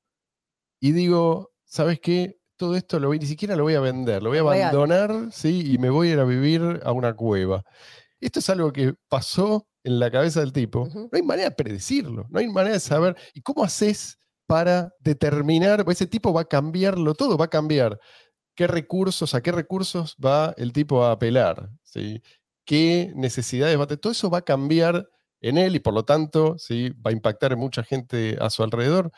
[0.81, 2.39] Y digo, ¿sabes qué?
[2.57, 4.75] Todo esto lo voy, ni siquiera lo voy a vender, lo voy a real.
[4.75, 5.71] abandonar, ¿sí?
[5.71, 7.63] Y me voy a ir a vivir a una cueva.
[8.21, 10.83] Esto es algo que pasó en la cabeza del tipo.
[10.85, 11.01] Ujú.
[11.01, 13.15] No hay manera de predecirlo, no hay manera de saber.
[13.35, 15.85] ¿Y cómo haces para determinar?
[15.89, 18.01] Ese tipo va a cambiarlo todo, va a cambiar
[18.55, 22.23] qué recursos, a qué recursos va el tipo a apelar, ¿sí?
[22.65, 24.01] qué necesidades va a tener.
[24.01, 25.07] Todo eso va a cambiar
[25.43, 26.91] en él y por lo tanto ¿sí?
[26.91, 29.13] va a impactar en mucha gente a su alrededor.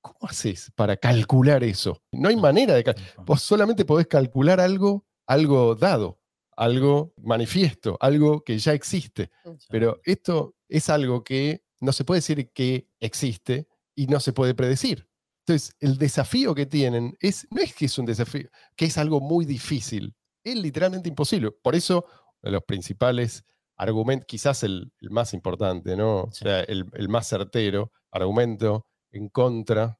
[0.00, 2.02] ¿Cómo haces para calcular eso?
[2.12, 2.82] No hay manera de...
[2.84, 6.20] cal- Vos solamente podés calcular algo, algo dado,
[6.56, 9.30] algo manifiesto, algo que ya existe.
[9.68, 14.54] Pero esto es algo que no se puede decir que existe y no se puede
[14.54, 15.08] predecir.
[15.46, 19.20] Entonces, el desafío que tienen es, no es que es un desafío, que es algo
[19.20, 21.50] muy difícil, es literalmente imposible.
[21.50, 23.44] Por eso, uno de los principales
[23.78, 26.22] argumentos, quizás el, el más importante, ¿no?
[26.24, 29.98] O sea, el, el más certero argumento en contra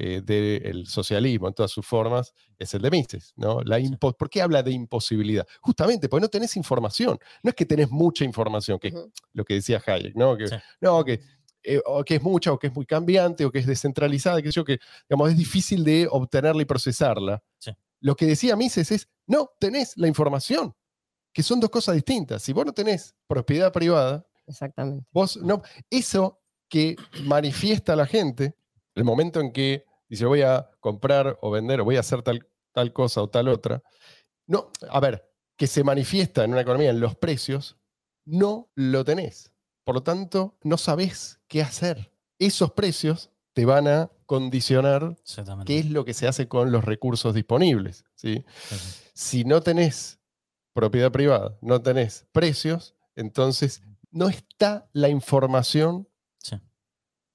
[0.00, 3.60] eh, del socialismo en todas sus formas es el de Mises, ¿no?
[3.62, 5.46] La impo- ¿Por qué habla de imposibilidad?
[5.60, 7.18] Justamente porque no tenés información.
[7.42, 9.12] No es que tenés mucha información, que es Ujú.
[9.32, 10.36] lo que decía Hayek, ¿no?
[10.36, 10.54] Que, Sí.
[10.80, 11.20] No, que,
[11.64, 14.52] eh, o que es mucha, o que es muy cambiante, o que es descentralizada, que
[14.52, 17.42] yo que, digamos, es difícil de obtenerla y procesarla.
[17.58, 17.72] Sí.
[18.00, 20.74] Lo que decía Mises es, no, tenés la información,
[21.32, 22.42] que son dos cosas distintas.
[22.42, 25.06] Si vos no tenés propiedad privada, Exactamente.
[25.12, 28.54] vos no, eso que manifiesta a la gente,
[28.94, 32.46] el momento en que dice voy a comprar o vender o voy a hacer tal,
[32.72, 33.82] tal cosa o tal otra,
[34.46, 37.76] no, a ver, que se manifiesta en una economía en los precios,
[38.24, 39.52] no lo tenés.
[39.84, 42.12] Por lo tanto, no sabés qué hacer.
[42.38, 45.16] Esos precios te van a condicionar
[45.66, 48.04] qué es lo que se hace con los recursos disponibles.
[48.14, 48.44] sí.
[49.14, 50.17] si no tenés
[50.78, 56.54] propiedad privada, no tenés precios, entonces no está la información, Sí.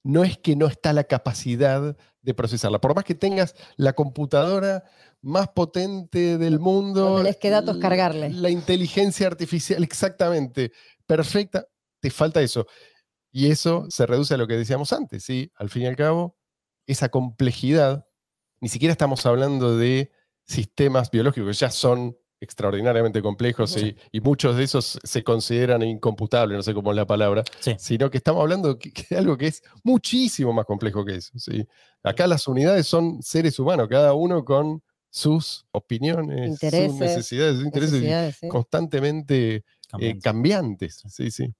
[0.02, 2.80] no es que no está la capacidad de procesarla.
[2.80, 4.82] Por más que tengas la computadora
[5.20, 8.30] más potente del mundo, No tenés qué datos cargarle.
[8.30, 10.72] La inteligencia artificial, exactamente,
[11.06, 11.66] perfecta,
[12.00, 12.66] te falta eso.
[13.30, 15.52] Y eso se reduce a lo que decíamos antes, ¿sí?
[15.56, 16.38] Al fin y al cabo,
[16.86, 18.06] esa complejidad,
[18.60, 20.10] ni siquiera estamos hablando de
[20.46, 23.96] sistemas biológicos que ya son extraordinariamente complejos Sí.
[24.12, 27.74] y, y muchos de esos se consideran incomputables, no sé cómo es la palabra, Sí.
[27.78, 31.38] sino que estamos hablando de algo que es muchísimo más complejo que eso.
[31.38, 31.66] ¿sí?
[32.02, 37.64] Acá las unidades son seres humanos, cada uno con sus opiniones, Intereses, sus necesidades, sus
[37.66, 40.20] intereses constantemente eh, Cambiante.
[40.20, 41.02] cambiantes.
[41.08, 41.54] Sí, sí.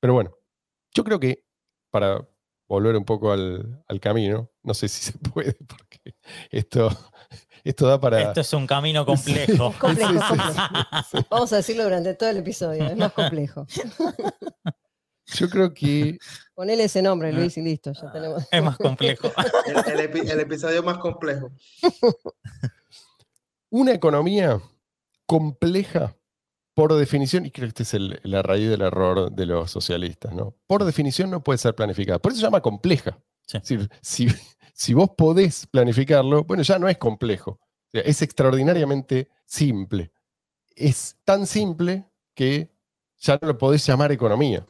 [0.00, 0.34] Pero bueno,
[0.94, 1.44] yo creo que
[1.90, 2.26] para
[2.68, 6.16] volver un poco al, al camino, no sé si se puede, porque
[6.50, 6.90] esto,
[7.70, 8.20] esto da para...
[8.22, 9.74] Esto es un camino complejo.
[9.78, 10.62] Complejo, Sí, sí, complejo.
[11.10, 11.18] sí.
[11.30, 13.66] Vamos a decirlo durante todo el episodio, es más complejo.
[15.34, 16.18] Yo creo que
[16.54, 18.44] Ponele ese nombre, Luis, y listo, ya tenemos.
[18.50, 19.30] Es más complejo.
[19.66, 21.50] El, el epi- el episodio más complejo.
[23.70, 24.60] una economía
[25.26, 26.16] compleja,
[26.74, 30.32] por definición, y creo que este es el- la raíz del error de los socialistas,
[30.32, 30.54] ¿no?
[30.66, 32.18] Por definición no puede ser planificada.
[32.18, 33.18] Por eso se llama compleja.
[33.46, 33.56] Sí.
[33.58, 34.28] Es decir, si,
[34.78, 37.58] si vos podés planificarlo, bueno, ya no es complejo.
[37.92, 40.12] Es extraordinariamente simple.
[40.76, 42.70] Es tan simple que
[43.16, 44.64] ya no lo podés llamar economía.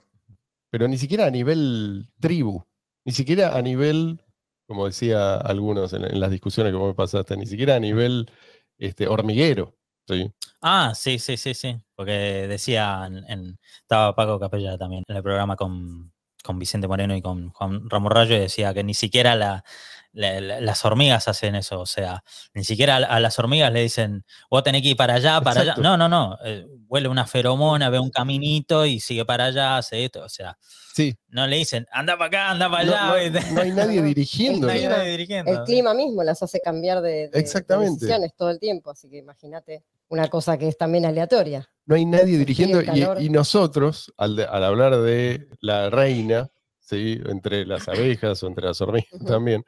[0.71, 2.64] Pero ni siquiera a nivel tribu,
[3.05, 4.25] ni siquiera a nivel,
[4.66, 8.31] como decía algunos en, las discusiones que vos me pasaste, ni siquiera a nivel
[8.79, 9.77] este, hormiguero.
[10.07, 10.33] ¿sí?
[10.62, 11.77] Ah, sí, sí, sí, sí.
[11.94, 17.21] Porque decía, en- estaba Paco Capella también en el programa con, con Vicente Moreno y
[17.21, 19.64] con Juan Ramón Rayo y decía que ni siquiera la,
[20.19, 22.23] la- la- las hormigas hacen eso, o sea,
[22.55, 25.61] ni siquiera a, a las hormigas le dicen, vos tenés que ir para allá, para
[25.61, 25.81] Exacto.
[25.81, 25.89] allá.
[25.91, 30.05] No, no, no, eh, huele una feromona, ve un caminito y sigue para allá, hace
[30.05, 30.59] esto, o sea,
[30.95, 33.31] Sí, no le dicen, anda para acá, anda para no, allá.
[33.53, 34.67] no- hay nadie dirigiendo.
[34.67, 35.53] No hay clima- nadie dirigiendo.
[35.53, 39.85] El clima mismo las hace cambiar de, de- decisiones todo el tiempo, así que imagínate
[40.09, 41.69] una cosa que es también aleatoria.
[41.87, 46.49] No hay nadie dirigiendo y, y nosotros, al, de- al hablar de la reina,
[46.81, 47.21] ¿sí?
[47.29, 49.65] entre las abejas o entre las hormigas también,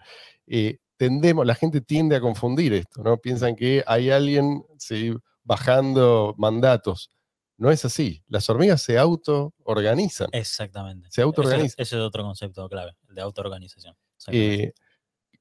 [0.51, 3.17] eh, tendemos, la gente tiende a confundir esto, ¿no?
[3.19, 5.15] Piensan que hay alguien ¿sí?
[5.45, 7.11] bajando mandatos.
[7.57, 8.23] No es así.
[8.27, 10.29] Las hormigas se auto-organizan.
[10.33, 11.09] Exactamente.
[11.11, 11.75] Se autoorganiza.
[11.75, 13.95] Ese, ese es otro concepto clave, el de autoorganización.
[14.29, 14.73] Eh,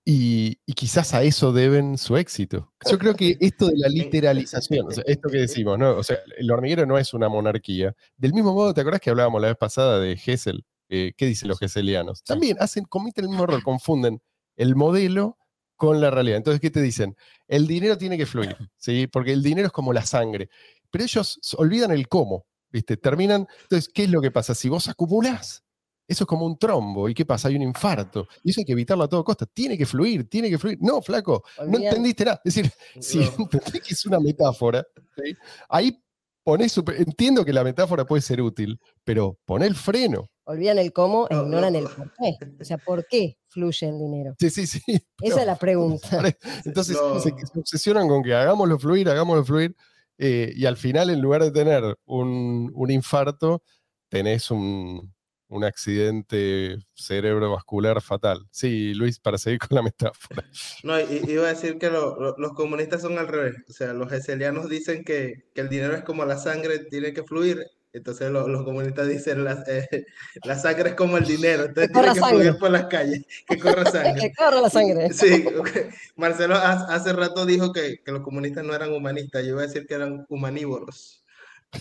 [0.06, 2.72] y, y quizás a eso deben su éxito.
[2.90, 5.92] Yo creo que esto de la literalización, o sea, esto que decimos, ¿no?
[5.98, 7.96] O sea, el hormiguero no es una monarquía.
[8.16, 10.64] Del mismo modo, ¿te acordás que hablábamos la vez pasada de Hessel?
[10.90, 12.24] Eh, ¿Qué dicen los hesselianos?
[12.24, 14.22] También hacen, cometen el mismo error, confunden
[14.60, 15.38] el modelo
[15.76, 16.38] con la realidad.
[16.38, 17.16] Entonces, ¿qué te dicen?
[17.48, 19.08] El dinero tiene que fluir, ¿sí?
[19.08, 20.50] Porque el dinero es como la sangre.
[20.92, 22.98] Pero ellos olvidan el cómo, ¿viste?
[22.98, 23.48] Terminan.
[23.64, 24.54] Entonces, ¿qué es lo que pasa?
[24.54, 25.64] Si vos acumulás,
[26.08, 27.08] eso es como un trombo.
[27.08, 27.48] ¿Y qué pasa?
[27.48, 28.28] Hay un infarto.
[28.44, 29.46] Y eso hay que evitarlo a todo costa.
[29.46, 30.78] Tiene que fluir, tiene que fluir.
[30.82, 32.42] No, flaco, no entendiste nada.
[32.44, 35.36] Es decir, si entendés que es una metáfora, ¿sí?
[35.70, 36.04] ahí
[36.44, 36.72] ponés.
[36.72, 40.30] super- Entiendo que la metáfora puede ser útil, pero pon el freno.
[40.50, 41.80] Olvidan el cómo e No, ignoran no.
[41.80, 42.38] el por qué.
[42.60, 44.36] O sea, ¿por qué fluye el dinero?
[44.40, 44.82] Sí, sí, sí.
[45.22, 46.22] Esa es la pregunta.
[46.66, 47.20] Entonces No.
[47.20, 49.76] se, se obsesionan con que hagámoslo fluir, hagámoslo fluir,
[50.18, 53.62] eh, y al final, en lugar de tener un, un infarto,
[54.10, 55.14] tenés un,
[55.50, 58.48] un accidente cerebrovascular fatal.
[58.52, 60.44] Sí, Luis, para seguir con la metáfora.
[60.84, 63.56] No, i- iba a decir que lo- lo- los comunistas son al revés.
[63.70, 67.24] O sea, los hegelianos dicen que, que el dinero es como la sangre, tiene que
[67.24, 67.66] fluir.
[67.92, 70.06] Entonces lo- los comunistas dicen la, eh,
[70.44, 72.54] la sangre es como el dinero, entonces Que tiene que fluir sangre.
[72.60, 74.34] por las calles, que corra Que sangre.
[74.38, 75.14] corra la sangre.
[75.14, 75.70] Sí, ok.
[76.16, 79.68] Marcelo ha- hace rato dijo que, que los comunistas no eran humanistas, yo iba a
[79.68, 81.24] decir que eran humanívoros.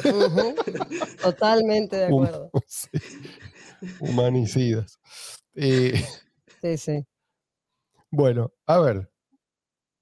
[0.05, 0.55] Ujú.
[1.23, 2.51] Totalmente de Hum- acuerdo.
[2.67, 2.89] sí,
[4.01, 4.99] Humanicidas.
[5.55, 6.03] Eh,
[6.61, 7.07] Sí, sí.
[8.11, 9.11] bueno, a ver.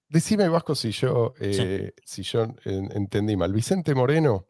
[0.09, 3.53] Decime, Vasco, si yo, eh, si yo en- entendí mal.
[3.53, 4.47] Vicente Moreno,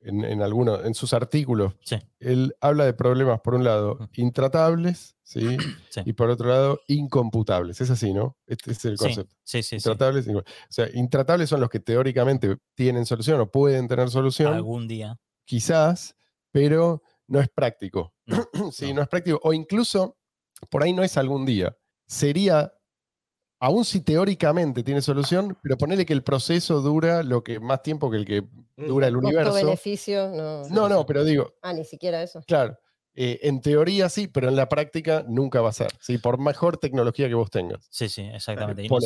[0.00, 1.96] en, en, alguno- en sus artículos, Sí.
[2.20, 5.56] él habla de problemas, por un lado, intratables, ¿sí?
[5.90, 6.00] Sí.
[6.04, 7.80] y por otro lado, incomputables.
[7.80, 8.36] Es así, ¿no?
[8.46, 9.34] Este es el concepto.
[9.42, 9.76] sí, sí, sí.
[9.76, 14.86] Intratables, o sea, intratables son los que teóricamente tienen solución o pueden tener solución, Algún
[14.88, 15.18] día.
[15.44, 16.14] quizás,
[16.52, 18.14] pero no es práctico.
[18.26, 18.94] No, sí, no.
[18.94, 19.40] no es práctico.
[19.42, 20.16] O incluso,
[20.70, 21.76] por ahí no es algún día.
[22.06, 22.72] Sería,
[23.60, 28.10] aún si teóricamente tiene solución, pero ponele que el proceso dura lo que más tiempo
[28.10, 28.44] que el que
[28.76, 29.50] dura el universo.
[29.50, 30.68] Costo-beneficio, no.
[30.68, 32.40] No, no, pero digo, Ah, ni siquiera eso.
[32.46, 32.78] claro,
[33.14, 35.88] eh, en teoría sí, pero en la práctica nunca va a ser.
[36.00, 36.18] ¿sí?
[36.18, 37.86] Por mejor tecnología que vos tengas.
[37.90, 38.82] Sí, sí, exactamente.
[38.84, 38.98] Y no,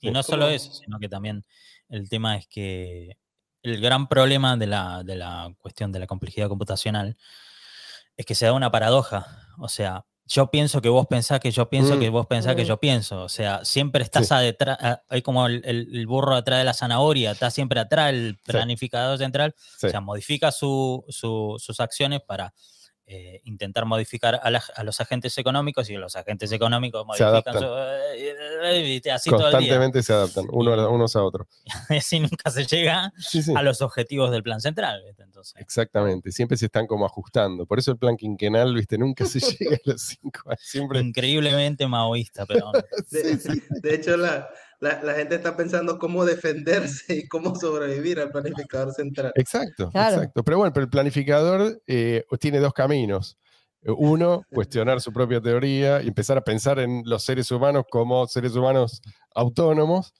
[0.00, 1.42] y no solo Como- eso, sino que también
[1.88, 3.16] el tema es que
[3.62, 7.16] el gran problema de la, de la cuestión de la complejidad computacional
[8.18, 9.26] es que se da una paradoja.
[9.58, 12.00] O sea, yo pienso que vos pensás que yo pienso Mm.
[12.00, 12.66] que vos pensás que Mm.
[12.66, 13.22] yo pienso.
[13.24, 14.34] O sea, siempre estás Sí.
[14.34, 18.10] adetrás, a- hay como el, el- el burro atrás de la zanahoria, está siempre atrás
[18.10, 19.54] el planificador central.
[19.78, 19.86] Sí.
[19.86, 22.54] O sea, modifica su- su- sus acciones para
[23.06, 27.28] eh, intentar modificar a, la- a los agentes económicos y los agentes económicos Se modifican
[27.28, 27.58] adaptan.
[27.58, 27.64] su-
[28.16, 28.34] eh,
[28.78, 29.58] eh, viste, así todo el día.
[29.58, 31.46] Constantemente se adaptan uno a- unos a otros.
[31.90, 33.52] Así nunca se llega Sí, sí.
[33.54, 35.02] a los objetivos del plan central.
[35.18, 37.66] Entonces, Exactamente, siempre se están como ajustando.
[37.66, 40.60] Por eso el plan quinquenal, viste, nunca se llega a los cinco años.
[40.62, 41.00] Siempre.
[41.00, 42.84] increíblemente maoísta, pero De,
[43.38, 43.62] Sí, sí.
[43.82, 44.48] de hecho, la,
[44.84, 49.32] la, la gente está pensando cómo defenderse y cómo sobrevivir al planificador central.
[49.34, 50.16] Exacto, Claro.
[50.16, 50.44] exacto.
[50.44, 53.38] Pero bueno, pero el planificador eh, tiene dos caminos.
[53.82, 58.26] Eh, Uno, cuestionar su propia teoría y empezar a pensar en los seres humanos como
[58.26, 59.00] seres humanos
[59.34, 60.12] autónomos,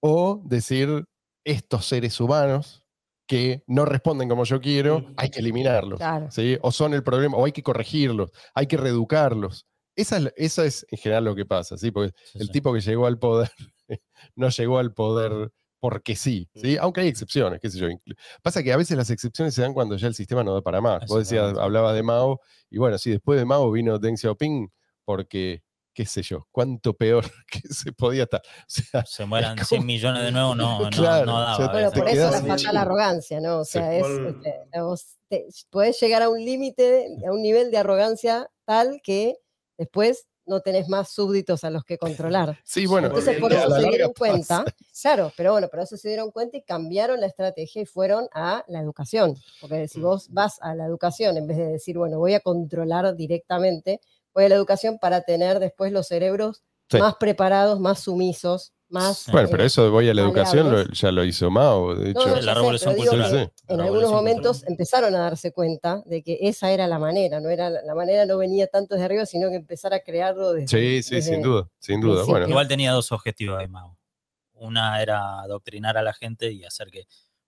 [0.00, 1.04] o decir,
[1.44, 2.82] estos seres humanos
[3.26, 5.98] que no responden como yo quiero, hay que eliminarlos.
[5.98, 6.30] Claro.
[6.30, 6.58] ¿sí?
[6.62, 9.66] O son el problema, o hay que corregirlos, hay que reeducarlos.
[9.94, 11.90] Esa es, esa es en general lo que pasa, ¿sí?
[11.90, 12.52] Porque sí, el sí.
[12.52, 13.50] tipo que llegó al poder
[14.36, 16.76] no llegó al poder porque sí, ¿sí?
[16.76, 17.88] Aunque hay excepciones, qué sé yo.
[18.42, 20.80] Pasa que a veces las excepciones se dan cuando ya el sistema no da para
[20.82, 21.06] más.
[21.06, 24.70] Vos decías, hablabas de Mao, y bueno, sí, después de Mao vino Deng Xiaoping,
[25.06, 25.62] porque,
[25.94, 28.42] qué sé yo, cuánto peor que se podía estar.
[28.44, 31.56] O sea, se mueran como- 100 millones de nuevo, no, no, Claro, no o daba.
[31.56, 33.60] sea, Bueno, por eso la fatal arrogancia, ¿no?
[33.60, 33.72] O Sí.
[33.72, 38.50] sea, es, este, vos te- podés llegar a un límite, a un nivel de arrogancia
[38.66, 39.38] tal que
[39.78, 42.58] después no tenés más súbditos a los que controlar.
[42.64, 43.06] Sí, bueno.
[43.06, 44.76] Entonces por Volviendo eso se dieron cuenta, pasa.
[45.00, 48.64] claro, pero bueno, por eso se dieron cuenta y cambiaron la estrategia y fueron a
[48.66, 49.36] la educación.
[49.60, 53.14] Porque si vos vas a la educación, en vez de decir, bueno, voy a controlar
[53.14, 54.00] directamente,
[54.34, 56.98] voy a la educación para tener después los cerebros Sí.
[56.98, 59.26] más preparados, más sumisos, más...
[59.30, 62.26] Bueno, pero eh, eso de voy a la educación ya lo hizo Mao, de hecho.
[62.26, 63.30] no, La sé, revolución cultural.
[63.30, 64.72] que Sí, En algunos momentos cultural.
[64.72, 68.36] empezaron a darse cuenta de que esa era la manera, no era la manera no
[68.38, 71.68] venía tanto desde arriba, sino que empezar a crearlo desde Sí, sí, desde- sin duda,
[71.78, 72.24] sin duda.
[72.24, 73.96] Bueno, Igual tenía dos objetivos ahí, Mau.
[74.54, 77.06] Una era adoctrinar a la gente y hacer que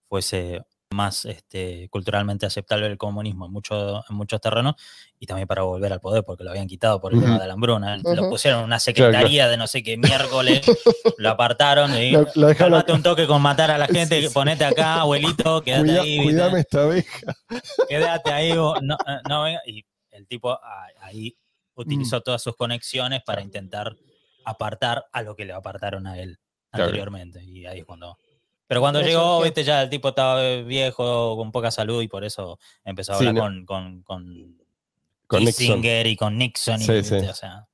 [0.09, 4.75] fuese más este, culturalmente aceptable el comunismo en, mucho- en muchos terrenos
[5.19, 7.53] y también para volver al poder porque lo habían quitado por el tema de la
[7.55, 7.97] hambruna.
[7.99, 8.81] Lo pusieron en una claro.
[8.81, 10.61] secretaría de no sé qué miércoles,
[11.19, 14.35] lo apartaron y lo, lo dejaron un toque con matar a la gente, Sí, sí.
[14.35, 16.23] ponete acá, abuelito, quédate Cuida- ahí.
[16.23, 17.19] cuidame esta abeja.
[17.89, 19.49] quédate ahí, no, eh, no.
[19.67, 21.37] Y el tipo ah, ahí
[21.75, 22.23] utilizó Mm.
[22.23, 23.97] todas sus conexiones para intentar
[24.45, 26.39] apartar a lo que le apartaron a él
[26.71, 26.85] Claro.
[26.87, 27.43] anteriormente.
[27.45, 28.17] Y ahí es cuando.
[28.73, 32.01] Pero cuando eso llegó, que- viste, ya el tipo estaba eh, viejo, con poca salud,
[32.03, 33.67] y por eso empezó a Sí, hablar no.
[33.67, 34.59] con, con, con,
[35.27, 35.67] Con Nixon.
[35.67, 36.81] Kissinger y con Nixon.
[36.81, 37.27] y, Sí, viste, sí.
[37.27, 37.69] o sea,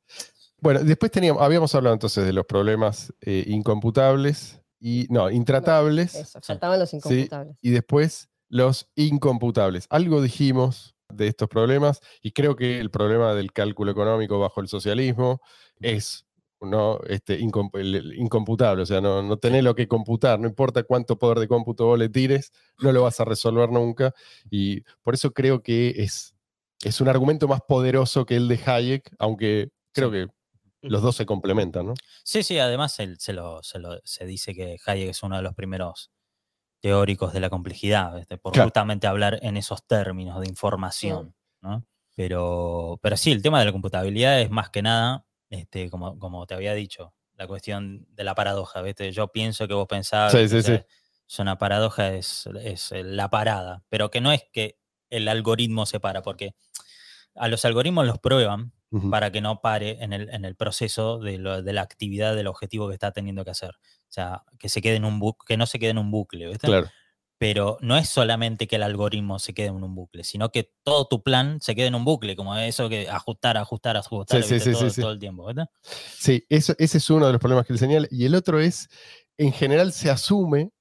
[0.61, 6.17] Bueno, después teníamos, habíamos hablado entonces de los problemas eh, incomputables y, no, intratables.
[6.17, 7.57] Eso, faltaban los incomputables.
[7.63, 9.87] y después los incomputables.
[9.91, 14.67] Algo dijimos de estos problemas y creo que el problema del cálculo económico bajo el
[14.69, 15.41] socialismo
[15.81, 16.25] es
[16.61, 21.39] no este, incomputable, o sea, no, no tenés lo que computar, no importa cuánto poder
[21.39, 24.13] de cómputo vos le tires, no lo vas a resolver nunca
[24.51, 26.35] y por eso creo que es,
[26.83, 30.29] es un argumento más poderoso que el de Hayek, aunque creo que
[30.83, 31.95] los dos se complementan, ¿no?
[32.25, 35.43] Sí, sí, además él, se, lo, se, lo- se dice que Hayek es uno de
[35.43, 36.11] los primeros
[36.81, 38.39] teóricos de la complejidad, ¿viste?
[38.39, 38.69] por Claro.
[38.69, 41.35] justamente hablar en esos términos de información.
[41.61, 41.85] ¿no?
[42.15, 46.47] Pero, pero sí, el tema de la computabilidad es más que nada, este, como, como
[46.47, 48.83] te había dicho, la cuestión de la paradoja.
[48.83, 49.11] ¿viste?
[49.13, 50.33] Yo pienso que vos pensabas.
[50.33, 50.85] Sí, que, sí, o sea, sí.
[51.29, 54.79] Es una paradoja, es, es la parada, pero que no es que
[55.11, 56.55] el algoritmo se para, porque
[57.35, 58.73] a los algoritmos los prueban
[59.11, 62.47] para que no pare en el, en el proceso de, lo- de la actividad del
[62.47, 63.73] objetivo que está teniendo que hacer.
[63.73, 66.47] O sea, que se quede en un bu- que no se quede en un bucle,
[66.49, 66.67] ¿viste?
[66.67, 66.89] Claro.
[67.39, 71.07] Pero no es solamente que el algoritmo se quede en un bucle, sino que todo
[71.07, 74.91] tu plan se quede en un bucle, como eso que ajustar, ajustar, ajustar todo, sí,
[74.91, 75.01] sí.
[75.01, 75.71] todo el tiempo, ¿viste?
[76.19, 78.09] Sí, eso, ese es uno de los problemas que él señala.
[78.11, 78.89] Y el otro es,
[79.37, 80.73] en general se asume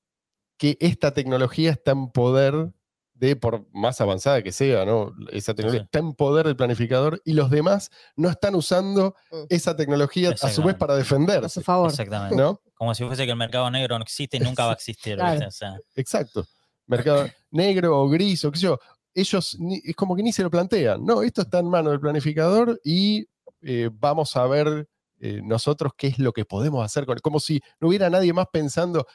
[0.57, 2.71] que esta tecnología está en poder
[3.19, 5.11] de, por más avanzada que sea, ¿no?
[5.31, 5.85] Esa tecnología Sí.
[5.85, 9.15] está en poder del planificador y los demás no están usando
[9.49, 11.89] esa tecnología a su vez para A su defenderse, favor.
[11.89, 12.35] Exactamente.
[12.35, 12.61] ¿no?
[12.75, 15.15] Como si fuese que el mercado negro no existe y nunca va a existir.
[15.15, 15.31] Claro.
[15.31, 15.47] ¿viste?
[15.47, 16.45] O sea, Exacto.
[16.85, 18.77] Mercado negro o gris o qué sé yo.
[19.13, 21.03] Ellos ni- es como que ni se lo plantean.
[21.03, 23.25] No, esto está en manos del planificador y
[23.61, 24.87] eh, vamos a ver
[25.19, 28.45] eh, nosotros qué es lo que podemos hacer con Como si no hubiera nadie más
[28.53, 29.07] pensando,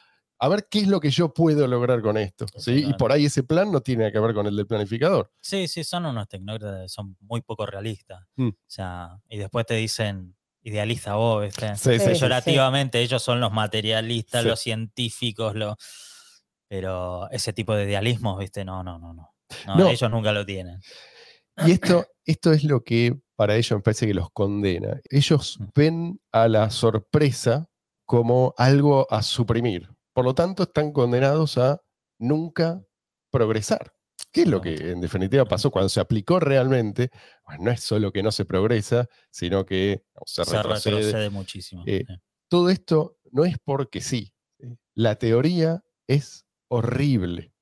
[0.43, 2.45] a ver qué es lo que yo puedo lograr con esto.
[2.57, 2.83] ¿sí?
[2.85, 5.31] Y por ahí ese plan no tiene que ver con el del planificador.
[5.41, 8.25] Sí, sí, son unos tecnócratas, son muy poco realistas.
[8.35, 8.49] Mm.
[8.49, 11.75] O sea, y después te dicen, idealiza vos, ¿viste?
[11.77, 12.05] Sí, sí.
[12.05, 15.75] Peyorativamente, ellos son los materialistas, los científicos, los...
[16.67, 18.65] pero ese tipo de idealismo, ¿viste?
[18.65, 19.33] No, no, no, no.
[19.67, 19.87] No, No.
[19.87, 20.81] Ellos nunca lo tienen.
[21.65, 24.99] Y esto, esto es lo que para ellos me parece que los condena.
[25.09, 25.65] Ellos Mm.
[25.73, 27.69] ven a la sorpresa
[28.05, 29.89] como algo a suprimir.
[30.13, 31.81] Por lo tanto, están condenados a
[32.19, 32.85] nunca
[33.31, 33.93] progresar.
[34.31, 37.09] ¿Qué es lo que en definitiva pasó cuando se aplicó realmente?
[37.45, 40.95] Bueno, no es solo que no se progresa, sino que no, se, Se retrocede.
[40.95, 41.83] retrocede muchísimo.
[41.85, 42.05] Eh.
[42.47, 44.33] Todo esto no es porque sí.
[44.59, 44.77] ¿sí?
[44.95, 47.53] La teoría es horrible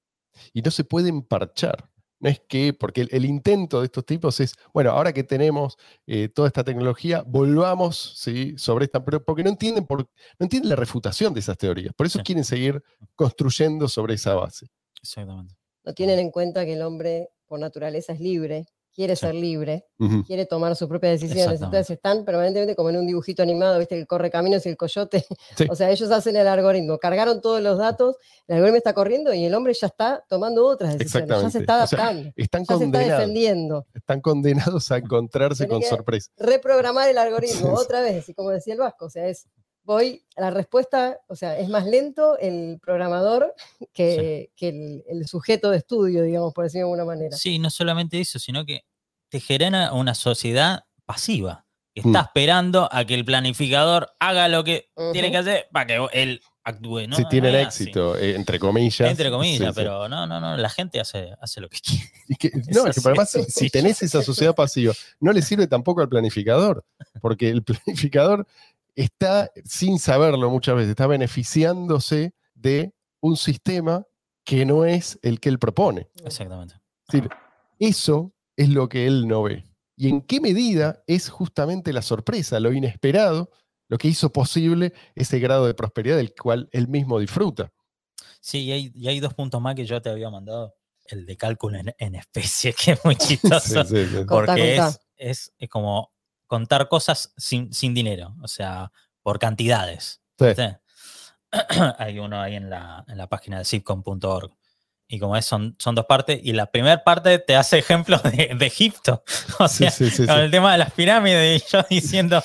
[0.54, 1.90] y no se puede emparchar.
[2.21, 5.77] No es que, porque el, el intento de estos tipos es, bueno, ahora que tenemos
[6.07, 8.53] eh, toda esta tecnología, volvamos ¿sí?
[8.57, 10.07] sobre esta, pero porque no entienden, por, no
[10.45, 11.93] entienden la refutación de esas teorías.
[11.95, 12.23] Por eso Sí.
[12.23, 12.81] quieren seguir
[13.15, 14.67] construyendo sobre esa base.
[15.01, 15.55] Exactamente.
[15.84, 19.21] No tienen en cuenta que el hombre por naturaleza es libre, quiere Sí.
[19.25, 19.86] ser libre,
[20.27, 21.62] quiere tomar sus propias decisiones.
[21.62, 23.97] Entonces están permanentemente como en un dibujito animado, ¿viste?
[23.97, 25.25] El corre caminos y el coyote.
[25.58, 25.67] Sí.
[25.69, 28.15] O sea, ellos hacen el algoritmo, cargaron todos los datos,
[28.47, 31.84] el algoritmo está corriendo y el hombre ya está tomando otras decisiones, ya se está
[31.84, 33.86] O sea, adaptando, Están ya se está condenados, defendiendo.
[33.93, 36.32] están condenados a encontrarse con que- sorpresa.
[36.38, 37.84] Reprogramar el algoritmo sí.
[37.86, 39.47] otra vez, y como decía el Vasco, o sea, es
[39.84, 43.53] voy, la respuesta, o sea, es más lento el programador
[43.93, 47.36] que, que el, el sujeto de estudio, digamos, por decirlo de alguna manera.
[47.38, 48.82] Sí, no solamente eso, sino que
[49.29, 51.65] te genera una sociedad pasiva.
[51.93, 52.07] Que Mm.
[52.07, 56.41] está esperando a que el planificador haga lo que tiene que hacer para que él
[56.63, 57.17] actúe, ¿no?
[57.17, 57.84] si tienen es así.
[57.84, 59.09] éxito, eh, entre comillas.
[59.11, 59.71] Entre comillas, Sí, sí.
[59.75, 62.05] pero no, no, no, la gente hace, hace lo que quiere.
[62.29, 65.99] Y que- no, es que además, si tenés esa sociedad pasiva, no le sirve tampoco
[65.99, 66.86] al planificador,
[67.19, 68.47] porque el planificador
[68.96, 74.06] está, sin saberlo muchas veces, está beneficiándose de un sistema
[74.44, 76.10] que no es el que él propone.
[76.26, 76.76] Exactamente.
[77.08, 77.30] Es decir,
[77.80, 79.64] eso es lo que él no ve.
[79.96, 83.52] ¿Y en qué medida es justamente la sorpresa, lo inesperado,
[83.88, 87.72] lo que hizo posible ese grado de prosperidad del cual él mismo disfruta?
[88.39, 90.76] Sí, y hay, y hay dos puntos más que yo te había mandado.
[91.06, 93.84] El de cálculo en, en especie, que es muy chistoso.
[93.86, 94.26] Sí, sí, sí.
[94.26, 94.88] Contá, porque contá.
[94.88, 96.12] es, es, es como
[96.52, 98.91] contar cosas sin, sin dinero, o sea,
[99.24, 100.22] por cantidades.
[100.38, 100.47] Sí.
[101.97, 104.52] Hay uno ahí en la, en la página de sitcom.org.
[105.08, 106.41] Y como es, son, son dos partes.
[106.43, 109.24] Y la primera parte te hace ejemplos de, de Egipto.
[109.60, 111.64] O sea, sí, sí, con el tema de las pirámides.
[111.64, 112.43] Y yo diciendo,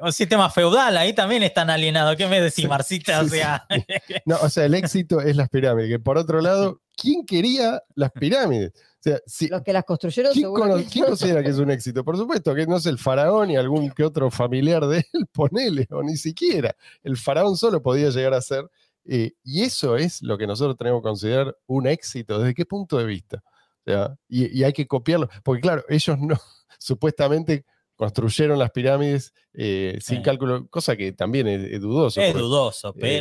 [0.00, 2.16] un sistema feudal, ahí también están alienados.
[2.16, 3.20] ¿Qué me decís, Marcita?
[3.20, 3.68] O sea,
[4.24, 5.90] No, o sea, el éxito es las pirámides.
[5.90, 8.72] Que por otro lado, ¿quién quería las pirámides?
[8.98, 12.04] O sea, si, Los que las construyeron ¿quién, seguro quién considera que es un éxito?
[12.04, 15.86] Por supuesto que no es el faraón y algún que otro familiar de él, ponele,
[15.90, 16.74] o ni siquiera.
[17.02, 18.68] El faraón solo podía llegar a ser.
[19.04, 22.38] eh, y eso es lo que nosotros tenemos que considerar un éxito.
[22.40, 23.42] ¿Desde qué punto de vista?
[23.86, 25.28] O sea, y, y hay que copiarlo.
[25.44, 26.36] Porque claro, ellos no,
[26.78, 27.64] supuestamente
[27.98, 32.20] construyeron las pirámides eh, sin cálculo, cosa que también es, es dudoso.
[32.20, 33.20] es porque dudoso, eh,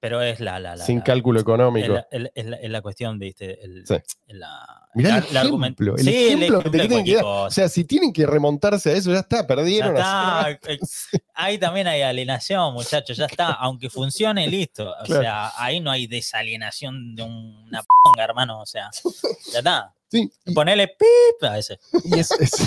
[0.00, 1.94] pero, es la, la, la- sin cálculo económico.
[2.10, 3.94] es la- es la- es la cuestión, viste, el, Sí.
[4.28, 7.22] la, Mirá el, ejemplo, el Sí, el ejemplo que te ejemplo de tienen que dar.
[7.22, 9.96] cualquier O sea, si tienen que remontarse a eso, ya está, Ya perdieron.
[9.96, 10.78] está, hace eh,
[11.34, 13.52] ahí también hay alienación, muchachos, ya está.
[13.52, 14.90] Aunque funcione, listo.
[14.90, 15.22] O Claro.
[15.22, 18.60] sea, ahí no hay desalienación de una ponga, hermano.
[18.60, 18.90] O sea,
[19.52, 19.94] ya está.
[20.10, 21.78] Sí, y, Ponele pip a ese.
[22.04, 22.60] y es, es-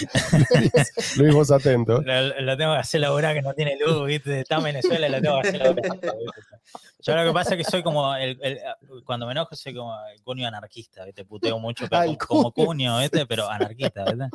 [1.16, 2.00] Luis, vos atento.
[2.02, 4.40] Lo, lo tengo que hacer laburar que no tiene luz, ¿viste?
[4.40, 5.98] Está en Venezuela y lo tengo que hacer laburar.
[7.02, 8.58] Yo lo que pasa es que soy como, el, el-
[9.04, 11.24] cuando me enojo soy como el cuño anarquista, ¿viste?
[11.24, 13.26] Puteo mucho, pero como, como cuño, ¿viste?
[13.26, 14.28] Pero anarquista, ¿viste?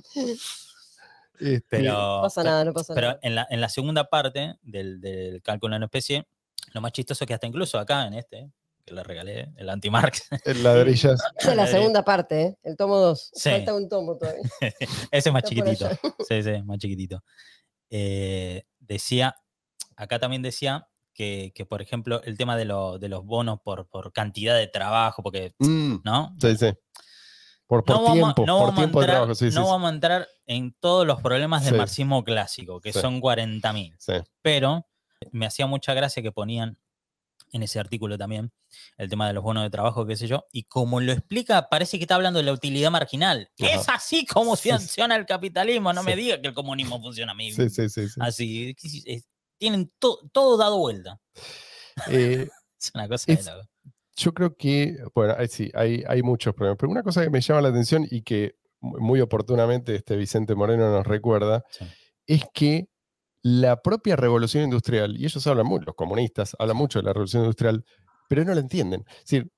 [1.40, 3.20] Este, Pero, No pasa nada, no pasa Pero nada.
[3.22, 6.26] en la, en la segunda parte del, del cálculo en especie,
[6.74, 8.50] lo más chistoso es que hasta incluso acá en este,
[8.86, 11.20] que le regalé, el anti-Marx, el ladrillas.
[11.38, 12.58] Esa es la segunda parte, ¿eh?
[12.64, 13.32] el tomo 2.
[13.34, 13.50] Sí.
[13.50, 14.44] Falta un tomo todavía.
[15.12, 15.90] ese es más Está chiquitito.
[16.28, 17.24] Sí, sí, más chiquitito.
[17.90, 19.36] Eh, decía,
[19.96, 23.88] acá también decía que, que, por ejemplo, el tema de, lo- de los bonos por,
[23.88, 26.36] por cantidad de trabajo, porque, Mm, ¿no?
[26.40, 26.74] sí, sí.
[27.68, 29.36] Por, por no vamos, tiempo, no por vamos a tiempo de entrar, trabajo.
[29.36, 31.78] Sí, no sí, vamos a entrar en todos los problemas del Sí.
[31.80, 33.00] marxismo clásico, que Sí.
[33.00, 33.96] son 40.000.
[33.98, 34.14] sí.
[34.44, 34.86] pero
[35.32, 36.78] me hacía mucha gracia que ponían
[37.52, 38.52] en ese artículo también
[38.98, 41.98] el tema de los bonos de trabajo, qué sé yo, y como lo explica, parece
[41.98, 43.50] que está hablando de la utilidad marginal.
[43.58, 44.76] Es así como Sí, sí.
[44.78, 47.52] funciona el capitalismo, no me diga que el comunismo funciona a mí.
[47.52, 48.20] Sí, sí, sí, sí.
[48.20, 48.76] Así,
[49.06, 49.26] es-
[49.58, 51.20] tienen to- todo dado vuelta.
[52.10, 52.48] Eh,
[52.82, 53.68] Es una cosa Es- de loco.
[54.18, 57.62] yo creo que, bueno, sí, hay, hay muchos problemas, pero una cosa que me llama
[57.62, 61.64] la atención y que mu- muy oportunamente este Vicente Moreno nos recuerda,
[62.28, 62.88] es que
[63.48, 67.44] la propia revolución industrial, y ellos hablan mucho, los comunistas hablan mucho de la revolución
[67.44, 67.86] industrial,
[68.28, 69.04] pero no la entienden.
[69.08, 69.52] Es decir,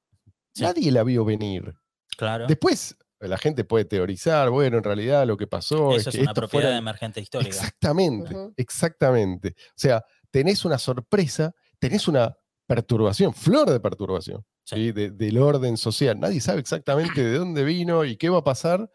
[0.54, 0.64] Sí.
[0.64, 1.74] nadie la vio venir.
[2.18, 2.48] Claro.
[2.48, 6.22] Después la gente puede teorizar, bueno, en realidad lo que pasó Eso es es que
[6.24, 7.50] una esto propiedad emergente histórica.
[7.50, 9.56] Exactamente, exactamente.
[9.70, 12.36] O sea, tenés una sorpresa, tenés una
[12.66, 14.76] perturbación, flor de perturbación, Sí.
[14.76, 14.92] ¿sí?
[14.92, 16.20] De- del orden social.
[16.20, 18.92] Nadie sabe exactamente de dónde vino y qué va a pasar,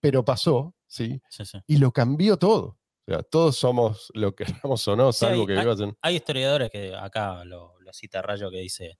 [0.00, 1.20] pero pasó, ¿sí?
[1.28, 1.58] Sí, sí.
[1.66, 2.77] Y lo cambió todo.
[3.08, 5.96] O sea, todos somos lo que queramos o no, Sí, salvo hay- que vivas en...
[6.02, 8.98] Hay historiadores que acá lo, lo cita Rayo que dice,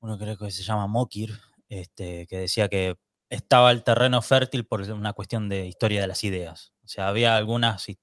[0.00, 1.32] uno creo que se llama Mokir,
[1.68, 2.96] este, que decía que
[3.30, 6.74] estaba el terreno fértil por una cuestión de historia de las ideas.
[6.84, 7.98] O sea, había algunas, Sí, sí.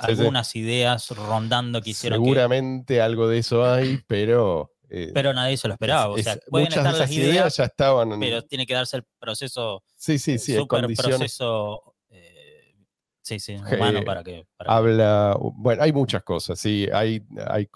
[0.00, 4.74] algunas ideas rondando que hicieron que- Seguramente algo de eso hay, pero...
[4.90, 6.08] eh, pero nadie se lo esperaba.
[6.12, 8.20] o sea, es- pueden muchas estar de las ideas ideas, ya estaban...
[8.20, 11.16] pero tiene que darse el proceso, sí, sí, sí, condiciones.
[11.18, 11.95] proceso,
[13.26, 14.46] sí, sí, Eh, para que...
[14.56, 17.68] para habla, bueno, hay muchas cosas, sí, hay, hay,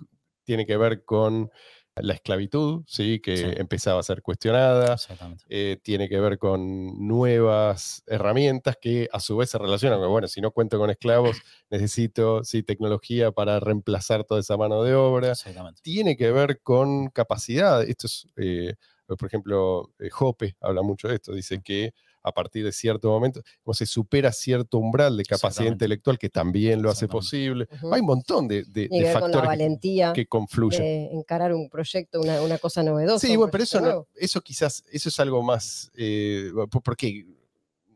[0.44, 1.50] tiene que ver con
[1.96, 3.56] la esclavitud, sí, que Sí.
[3.60, 5.44] empezaba a ser cuestionada, Exactamente.
[5.48, 10.40] eh, tiene que ver con nuevas herramientas que a su vez se relacionan bueno, si
[10.40, 15.82] no cuento con esclavos, necesito, sí, tecnología para reemplazar toda esa mano de obra, Exactamente.
[15.82, 17.82] tiene que ver con capacidad.
[17.82, 18.74] Esto es, eh,
[19.06, 21.92] por ejemplo, eh, Hoppe habla mucho de esto, dice que
[22.22, 26.82] a partir de cierto momento, como se supera cierto umbral de capacidad intelectual que también
[26.82, 27.66] lo hace posible.
[27.92, 30.82] Hay un montón de, de- de ver con la factores que- valentía que, confluyen.
[30.82, 33.26] de encarar un proyecto, una, una cosa novedosa.
[33.26, 37.26] Sí, bueno, pero eso, no- eso quizás, eso es algo más, eh, po- porque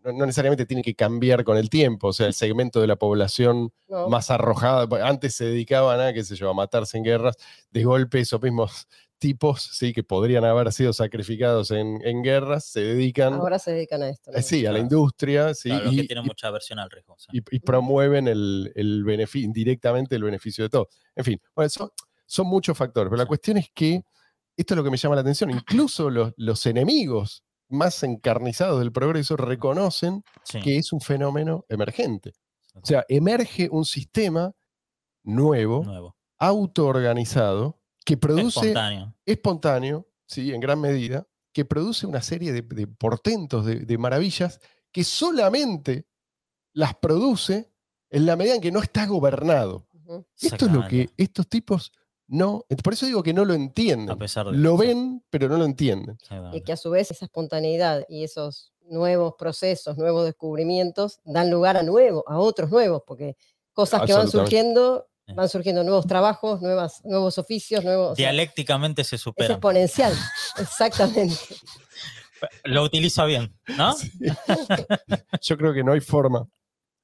[0.02, 3.72] no, necesariamente tiene que cambiar con el tiempo, o sea, el segmento de la población
[3.88, 7.36] No, más arrojada, antes se dedicaban a, qué sé yo, a matarse en guerras,
[7.70, 8.86] de golpe esos mismos
[9.28, 14.02] tipos, sí, que podrían haber sido sacrificados en, en guerras, se dedican, ahora se dedican
[14.02, 14.30] a esto.
[14.30, 14.38] ¿no?
[14.38, 16.90] eh, sí, a la industria, sí, Claro, los y, que tienen y- mucha aversión al
[16.90, 17.16] riesgo.
[17.18, 17.28] sí.
[17.32, 20.88] y- y promueven el, el beneficio, indirectamente el beneficio de todo.
[21.16, 21.90] En fin, bueno, son,
[22.26, 24.02] son muchos factores, pero la cuestión es que
[24.56, 28.92] esto es lo que me llama la atención, incluso los, los enemigos más encarnizados del
[28.92, 30.60] progreso reconocen Sí.
[30.60, 32.32] que es un fenómeno emergente.
[32.74, 34.52] O sea, emerge un sistema
[35.22, 36.16] nuevo, nuevo.
[36.38, 39.14] autoorganizado, que produce Espontáneo.
[39.24, 40.52] espontáneo, ¿sí?
[40.52, 44.60] en gran medida, que produce una serie de, de portentos, de, de maravillas,
[44.92, 46.06] que solamente
[46.72, 47.72] las produce
[48.10, 49.88] en la medida en que no está gobernado.
[50.38, 51.92] Esto es lo que estos tipos
[52.26, 54.16] no, por eso digo que no lo A entienden.
[54.18, 56.16] pesar de Lo ven, pero no lo entienden.
[56.52, 61.76] Y que a su vez esa espontaneidad y esos nuevos procesos, nuevos descubrimientos, dan lugar
[61.76, 63.36] a nuevos, a otros nuevos, porque
[63.72, 65.06] cosas que van surgiendo.
[65.34, 68.12] Van surgiendo nuevos trabajos, nuevas, nuevos oficios, nuevos.
[68.12, 69.52] o sea, Dialécticamente se es superan.
[69.52, 70.12] exponencial,
[70.58, 71.34] exactamente.
[72.64, 73.94] Lo utiliza bien, ¿no?
[75.40, 76.46] Yo creo que no hay forma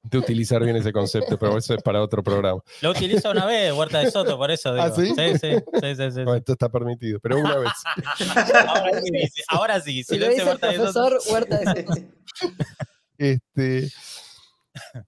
[0.03, 2.61] de utilizar bien ese concepto, pero eso es para otro programa.
[2.81, 4.85] Lo utiliza una vez, Huerta de Soto, por eso digo.
[4.85, 5.07] ¿Ah, sí?
[5.07, 6.37] Sí, sí, sí, sí, sí, No, sí.
[6.39, 7.71] esto está permitido, pero una vez.
[8.67, 10.03] Ahora sí, ahora sí.
[10.03, 11.17] Si lo lo dice el Huerta de Soto.
[11.31, 12.01] Huerta de Soto.
[13.17, 13.89] Este,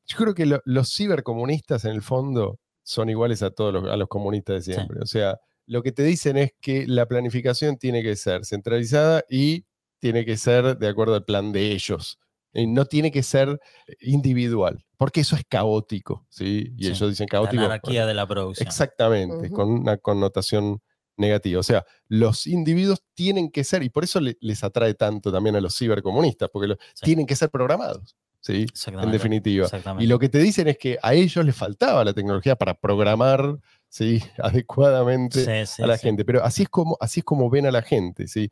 [0.06, 3.98] yo creo que lo- los cibercomunistas en el fondo son iguales a todos los, a
[3.98, 5.00] los comunistas de siempre.
[5.02, 9.66] O sea, lo que te dicen es que la planificación tiene que ser centralizada y
[10.00, 12.20] tiene que ser de acuerdo al plan de ellos.
[12.54, 13.60] Y no tiene que ser
[14.02, 16.74] individual, porque eso es caótico, ¿sí?
[16.78, 17.64] Y Sí, ellos dicen La caótico.
[17.64, 18.68] anarquía de la producción.
[18.68, 20.82] Exactamente, con una connotación
[21.18, 21.60] negativa.
[21.60, 25.56] O sea, los individuos tienen que ser, y por eso le- les atrae tanto también
[25.56, 27.06] a los cibercomunistas, porque lo- Sí.
[27.06, 28.66] tienen que ser programados, ¿sí?
[28.88, 29.68] En definitiva.
[30.00, 33.58] Y lo que te dicen es que a ellos les faltaba la tecnología para programar,
[33.88, 34.22] ¿sí?
[34.38, 36.26] Adecuadamente Sí, sí, a la gente.
[36.26, 38.52] Pero así es, como, así es como ven a la gente, ¿sí?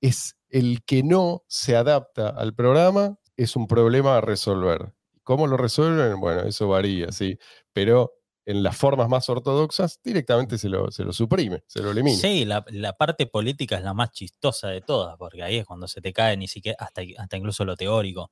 [0.00, 4.92] Es el que no se adapta al programa, es un problema a resolver.
[5.22, 6.18] ¿Cómo lo resuelven?
[6.20, 7.38] Bueno, eso varía, ¿sí?
[7.72, 8.17] Pero
[8.48, 12.16] en las formas más ortodoxas, directamente se lo, se lo suprime, se lo elimina.
[12.16, 15.86] Sí, la, la parte política es la más chistosa de todas, porque ahí es cuando
[15.86, 18.30] se te cae ni siquiera, hasta, hasta incluso lo teórico,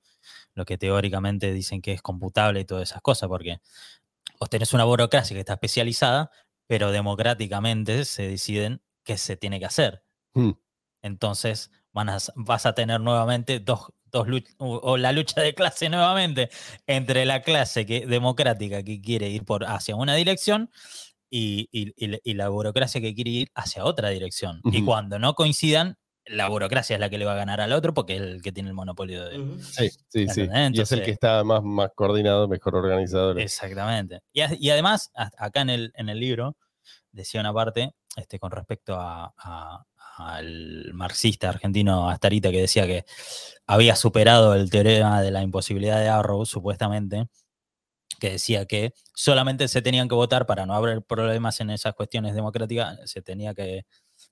[0.54, 3.58] lo que teóricamente dicen que es computable y todas esas cosas, porque
[4.40, 6.30] vos tenés una burocracia que está especializada,
[6.66, 10.02] pero democráticamente se deciden qué se tiene que hacer.
[10.32, 10.52] Mm.
[11.02, 15.88] Entonces van a vas a tener nuevamente dos, dos luch- o la lucha de clase
[15.90, 16.50] nuevamente
[16.86, 20.70] entre la clase que, democrática que quiere ir por, hacia una dirección
[21.30, 24.60] y, y- y la- y la burocracia que quiere ir hacia otra dirección.
[24.64, 25.96] Y cuando no coincidan,
[26.28, 28.50] la burocracia es la que le va a ganar al otro porque es el que
[28.52, 29.38] tiene el monopolio de...
[29.38, 29.60] Ujú.
[29.62, 30.48] Sí, sí, sí.
[30.72, 33.36] Y es el que está más, más coordinado, mejor organizado.
[33.38, 34.20] Exactamente.
[34.32, 34.40] Y,
[34.70, 36.56] además, acá en el, en el libro,
[37.12, 39.84] decía una parte este, con respecto a- a-
[40.16, 43.04] al marxista argentino Astarita que decía que
[43.66, 47.28] había superado el teorema de la imposibilidad de Arrow, supuestamente,
[48.18, 52.34] que decía que solamente se tenían que votar para no haber problemas en esas cuestiones
[52.34, 53.84] democráticas, se tenía que,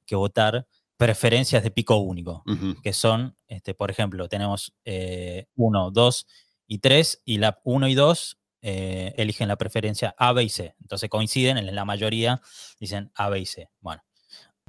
[0.07, 0.67] que votar
[0.97, 2.45] preferencias de pico único
[2.83, 6.27] que son, este, por ejemplo, tenemos 1, 2
[6.69, 10.75] y 3, y la 1 y 2 eligen la preferencia A, B y C.
[10.81, 12.41] Entonces coinciden, en la mayoría
[12.79, 13.69] dicen A, B y C.
[13.81, 14.03] Bueno,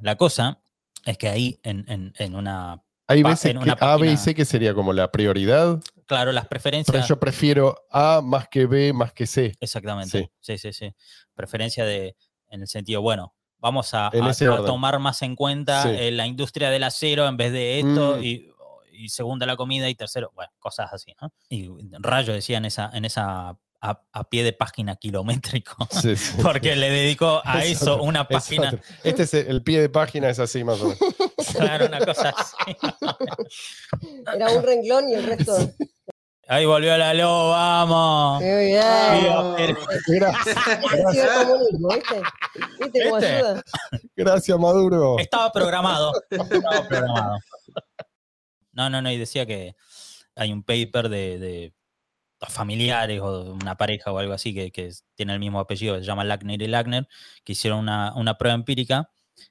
[0.02, 0.62] la cosa
[1.06, 4.34] es que ahí en, en- en una, Hay veces en que A, B y C,
[4.36, 7.08] que sería como la prioridad, claro, las pero preferencias...
[7.08, 9.56] yo prefiero A más que B más que C.
[9.60, 10.32] Exactamente.
[10.42, 10.94] Sí, sí, sí.
[11.36, 12.16] Preferencia de,
[12.50, 14.12] en el sentido, bueno, vamos a,
[14.66, 15.90] tomar más en cuenta Sí.
[15.92, 18.24] eh, la industria del acero en vez de esto Mm.
[18.24, 18.50] y,
[18.92, 21.32] y segunda la comida y tercero, bueno, cosas así, ¿no?
[21.50, 23.58] Y Rayo decía en esa, en esa
[23.90, 26.34] a, a pie de página kilométrico, Sí, sí.
[26.42, 28.80] porque le dedicó a Es eso otro, una es página, otro.
[29.04, 31.00] Este es el, el pie de página, es así más o menos.
[31.56, 32.76] claro, una cosa así.
[34.36, 35.56] Era un renglón y el resto.
[36.48, 38.42] Ahí volvió la lo, vamos.
[38.42, 38.82] Muy bien.
[38.84, 39.56] Ah,
[40.08, 40.58] Gracias,
[40.94, 42.22] El cibercomunismo, ¿viste?
[42.80, 43.34] ¿Viste cómo ¿Viste?
[43.34, 43.64] ayuda?
[44.16, 45.18] gracias Maduro.
[45.20, 46.12] Estaba programado.
[46.30, 47.38] Estaba programado.
[48.74, 49.76] No, no, no, y decía que
[50.36, 51.74] hay un paper de, de
[52.52, 56.04] familiares o de una pareja o algo así que, que tiene el mismo apellido, se
[56.04, 57.08] llama Lackner y Lackner,
[57.44, 59.10] que hicieron una, una prueba empírica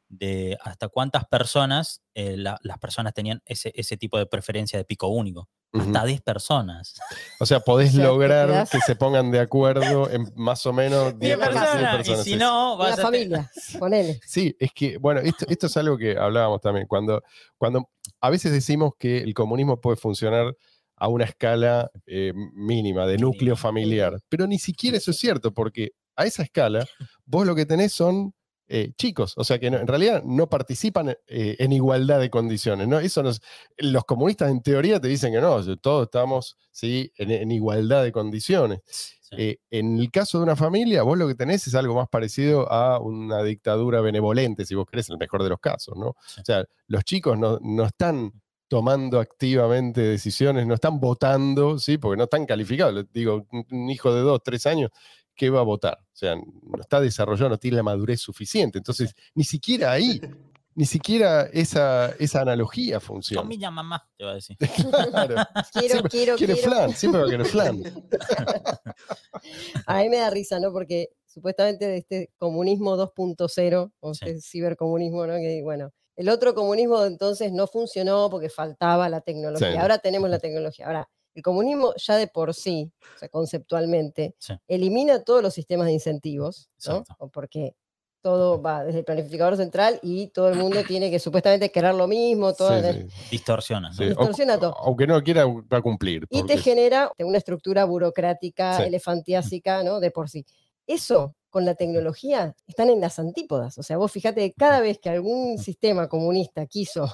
[0.08, 4.84] de hasta cuántas personas eh, la- las personas tenían ese, ese tipo de preferencia de
[4.84, 5.48] pico único.
[5.76, 6.94] Hasta 10 personas.
[7.40, 10.72] O sea, podés O sea, te lograr que se pongan de acuerdo en más o
[10.72, 11.96] menos 10 10 personas.
[11.96, 12.26] personas.
[12.28, 14.20] Y si no, Una vas a te- familia, ponele.
[14.24, 16.86] Sí, es que, bueno, esto, esto es algo que hablábamos también.
[16.86, 17.24] Cuando,
[17.58, 17.90] cuando
[18.20, 20.56] a veces decimos que el comunismo puede funcionar
[20.96, 24.18] a una escala eh, mínima de núcleo familiar.
[24.28, 26.86] Pero ni siquiera eso es cierto, porque a esa escala
[27.24, 28.32] vos lo que tenés son
[28.66, 32.88] eh, chicos, o sea que no- en realidad no participan eh, en igualdad de condiciones.
[32.88, 32.98] ¿no?
[32.98, 33.42] Eso nos-
[33.76, 37.12] los comunistas en teoría te dicen que no, todos estamos ¿sí?
[37.18, 38.80] en, en igualdad de condiciones.
[39.20, 39.36] Sí.
[39.36, 42.70] Eh, en el caso de una familia, vos lo que tenés es algo más parecido
[42.72, 46.14] a una dictadura benevolente, si vos querés, en el mejor de los casos, ¿no?
[46.26, 46.40] Sí.
[46.40, 48.32] O sea, los chicos no, no están
[48.68, 51.98] tomando activamente decisiones, no están votando, ¿sí?
[51.98, 53.04] Porque no están calificados.
[53.12, 54.90] Digo, un- un hijo de dos, tres años,
[55.34, 55.98] ¿qué va a votar?
[56.00, 58.78] O sea, no está desarrollado, no tiene la madurez suficiente.
[58.78, 60.20] Entonces, ni siquiera ahí,
[60.76, 63.42] ni siquiera esa, esa analogía funciona.
[63.42, 64.56] Comilla mamá, te va a decir.
[64.56, 65.34] Claro.
[65.72, 66.70] Quiero, Siempre quiero, Quiere quiero.
[66.70, 67.82] flan, siempre va a querer flan.
[69.86, 70.72] A mí me da risa, ¿no?
[70.72, 74.24] Porque supuestamente de este comunismo 2.0, o Sí.
[74.24, 75.34] este cibercomunismo, ¿no?
[75.34, 79.72] Que bueno, el otro comunismo entonces no funcionó porque faltaba la tecnología.
[79.72, 79.78] Sí.
[79.78, 80.86] Ahora tenemos la tecnología.
[80.86, 84.54] Ahora, el comunismo ya de por sí, o sea, conceptualmente, Sí.
[84.68, 87.02] elimina todos los sistemas de incentivos, ¿no?
[87.18, 87.74] O Porque
[88.22, 92.06] todo va desde el planificador central y todo el mundo tiene que supuestamente querer lo
[92.06, 93.88] mismo, Sí, sí, Distorsiona.
[93.88, 93.94] ¿no?
[93.94, 94.04] sí.
[94.06, 94.78] Distorsiona Au- todo.
[94.78, 96.24] Aunque no quiera, va a cumplir.
[96.30, 98.84] y te genera una estructura burocrática, Sí.
[98.84, 100.00] elefantiásica, ¿no?
[100.00, 100.46] De por sí.
[100.86, 103.78] Eso con la tecnología están en las antípodas.
[103.78, 107.12] O sea, vos fíjate que cada vez que algún sistema comunista quiso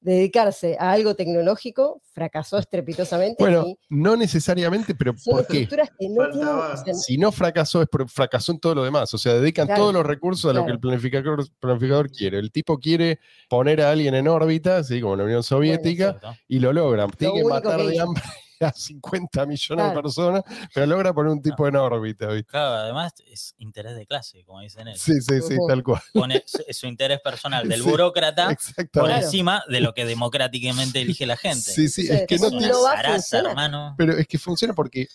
[0.00, 5.62] dedicarse a algo tecnológico, fracasó estrepitosamente Bueno, y no necesariamente, pero son ¿por qué?
[5.62, 6.48] estructuras que no tienen...
[6.48, 9.12] o Faltaba- sea, Si no fracasó, es porque fracasó en todo lo demás.
[9.12, 12.38] O sea, dedican Claro, todos los recursos a lo que el planificador, planificador quiere.
[12.38, 13.20] El tipo quiere
[13.50, 16.18] poner a alguien en órbita, así como la Unión Soviética,
[16.48, 17.10] y lo logran.
[17.10, 18.22] Tiene que matar que de hambre
[18.64, 20.42] a 50 millones de personas,
[20.74, 22.28] pero logra poner un tipo en órbita.
[22.28, 22.50] ¿viste?
[22.50, 25.00] Claro, además es interés de clase, como dicen ellos.
[25.00, 26.00] Sí, sí, sí, tal cual.
[26.12, 28.56] Pone su, interés personal del Sí, burócrata
[28.92, 31.60] por encima de lo que democráticamente elige la gente.
[31.60, 32.72] Sí, sí, es que no eso tiene.
[32.74, 33.94] zaraza, hermano.
[33.98, 35.08] Pero es que funciona porque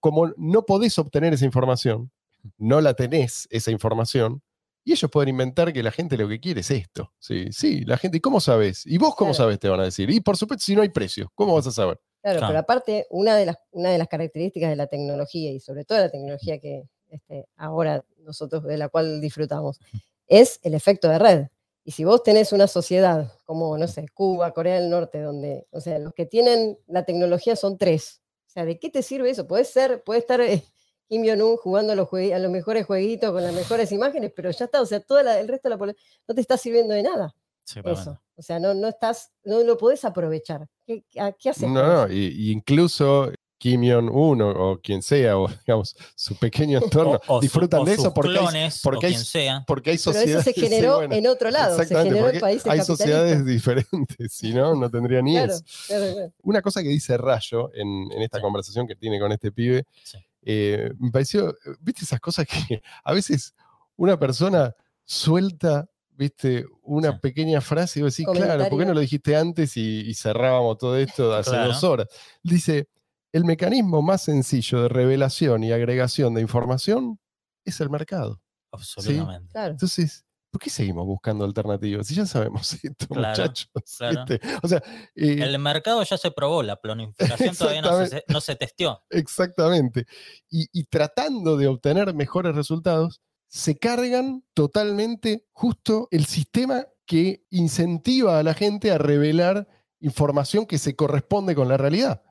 [0.00, 2.10] como no podés obtener esa información,
[2.58, 4.42] no la tenés, esa información,
[4.84, 7.10] y ellos pueden inventar que la gente lo que quiere es esto.
[7.18, 8.84] Sí, sí, la gente, ¿y cómo sabes?
[8.84, 9.44] ¿Y vos cómo Claro.
[9.44, 9.58] sabes?
[9.58, 10.10] Te van a decir.
[10.10, 11.98] Y por supuesto, si no hay precios, ¿cómo vas a saber?
[12.24, 12.50] Claro, Claro.
[12.52, 15.98] pero aparte, una de, las, una de las características de la tecnología, y sobre todo
[15.98, 19.78] la tecnología que este, ahora nosotros de la cual disfrutamos,
[20.26, 21.46] es el efecto de red.
[21.84, 25.82] Y si vos tenés una sociedad como, no sé, Cuba, Corea del Norte, donde, o
[25.82, 28.22] sea, los que tienen la tecnología son tres.
[28.46, 29.46] O sea, ¿de qué te sirve eso?
[29.46, 30.64] Puede ser, puede estar eh,
[31.10, 34.50] Kim Jong-un jugando a los, juegui- a los mejores jueguitos con las mejores imágenes, pero
[34.50, 37.02] ya está, o sea, todo el resto de la población no te está sirviendo de
[37.02, 37.82] nada Sí, eso.
[38.04, 38.20] bueno.
[38.36, 40.66] O sea, no, no estás, no lo podés aprovechar.
[40.86, 41.04] ¿Qué,
[41.38, 41.68] qué haces?
[41.68, 47.18] No, no, y, y incluso Kim Jong-un o, quien sea, o digamos, su pequeño entorno,
[47.26, 49.64] O- o su- disfrutan de eso porque hay, clones, porque o hay- quien sea.
[49.66, 50.44] porque hay Pero eso sociedades.
[50.44, 54.32] se sí, generó bueno, en otro lado, se generó porque en países hay sociedades diferentes,
[54.32, 55.64] si no, no tendría ni Claro, eso.
[55.86, 56.32] claro, claro.
[56.42, 58.42] Una cosa que dice Rayo en, en esta Sí.
[58.42, 60.18] conversación que tiene con este pibe, Sí.
[60.42, 63.54] eh, me pareció, ¿viste esas cosas que a veces
[63.96, 64.74] una persona
[65.04, 67.18] suelta, viste, una Sí.
[67.22, 70.78] pequeña frase y vos decís, claro, ¿por qué no lo dijiste antes y, y cerrábamos
[70.78, 71.68] todo esto hace Claro.
[71.68, 72.08] dos horas?
[72.42, 72.88] Dice,
[73.32, 77.18] el mecanismo más sencillo de revelación y agregación de información
[77.64, 78.40] es el mercado.
[78.72, 79.50] Absolutamente.
[79.52, 79.70] claro.
[79.72, 82.06] Entonces, ¿por qué seguimos buscando alternativas?
[82.06, 83.70] Si ya sabemos esto, Claro, muchachos.
[83.98, 84.24] claro.
[84.28, 84.46] ¿viste?
[84.62, 84.82] O sea,
[85.16, 89.02] eh, El mercado ya se probó, la planificación todavía no se, no se testeó.
[89.10, 90.06] Exactamente.
[90.48, 93.20] Y, y tratando de obtener mejores resultados,
[93.54, 99.68] se cargan totalmente justo el sistema que incentiva a la gente a revelar
[100.00, 102.24] información que se corresponde con la realidad.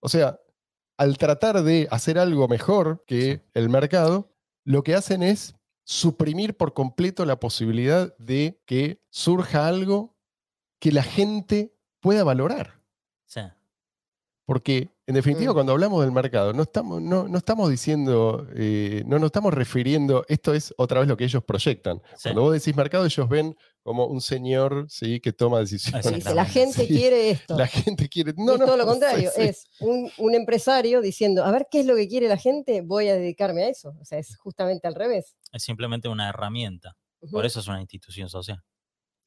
[0.00, 0.40] O sea,
[0.96, 4.34] al tratar de hacer algo mejor que el mercado,
[4.64, 5.54] lo que hacen es
[5.84, 10.16] suprimir por completo la posibilidad de que surja algo
[10.80, 12.82] que la gente pueda valorar.
[13.26, 13.42] Sí.
[14.44, 15.54] Porque, en definitiva, Mm.
[15.54, 20.24] cuando hablamos del mercado, no estamos, no, no estamos diciendo, eh, no nos estamos refiriendo,
[20.28, 22.00] esto es otra vez lo que ellos proyectan.
[22.14, 22.24] Sí.
[22.24, 25.18] Cuando vos decís mercado, ellos ven como un señor ¿sí?
[25.20, 26.12] que toma decisiones.
[26.12, 27.56] Dice, la gente Sí, quiere esto.
[27.56, 28.34] La gente quiere.
[28.36, 29.40] No, es no, todo lo contrario, sí.
[29.42, 33.08] es un, un empresario diciendo, a ver qué es lo que quiere la gente, voy
[33.08, 33.94] a dedicarme a eso.
[34.00, 35.36] O sea, es justamente al revés.
[35.52, 36.96] Es simplemente una herramienta.
[37.32, 38.62] Por eso es una institución social.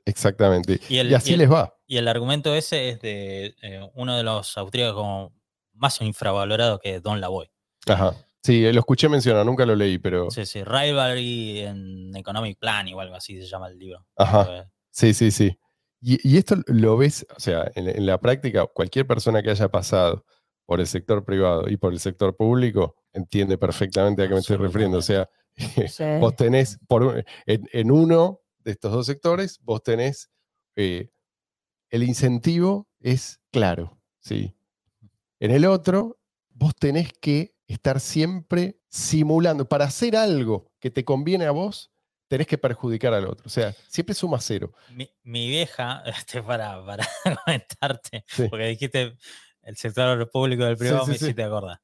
[0.05, 0.79] Exactamente.
[0.89, 1.75] Y el- y así y el- les va.
[1.87, 5.33] Y el argumento ese es de eh, uno de los austríacos como
[5.81, 7.49] más infravalorados que Don Lavoy.
[7.87, 8.15] Ajá.
[8.43, 10.31] Sí, eh, lo escuché mencionar, nunca lo leí, pero.
[10.31, 14.05] Sí, sí, Rivalry en Economic Plan o algo así se llama el libro.
[14.15, 14.71] Ajá.
[14.89, 15.57] Sí, sí, sí.
[15.99, 19.69] Y, y esto lo ves, o sea, en, en la práctica, cualquier persona que haya
[19.69, 20.25] pasado
[20.65, 24.57] por el sector privado y por el sector público entiende perfectamente a qué me estoy
[24.57, 24.97] refiriendo.
[24.97, 25.29] O sea,
[25.89, 26.03] Sí.
[26.19, 30.31] vos tenés, por, en, en uno de estos dos sectores, vos tenés
[30.75, 31.09] eh,
[31.89, 34.55] el incentivo es claro, ¿sí?
[35.41, 36.19] En el otro,
[36.49, 39.67] vos tenés que estar siempre simulando.
[39.67, 41.91] Para hacer algo que te conviene a vos,
[42.27, 43.43] tenés que perjudicar al otro.
[43.47, 44.71] O sea, siempre suma cero.
[44.91, 47.07] Mi, mi vieja, este, para, para
[47.45, 48.47] comentarte, Sí.
[48.49, 49.17] porque dijiste
[49.63, 51.81] el sector público del privado, sí, me hiciste acordar.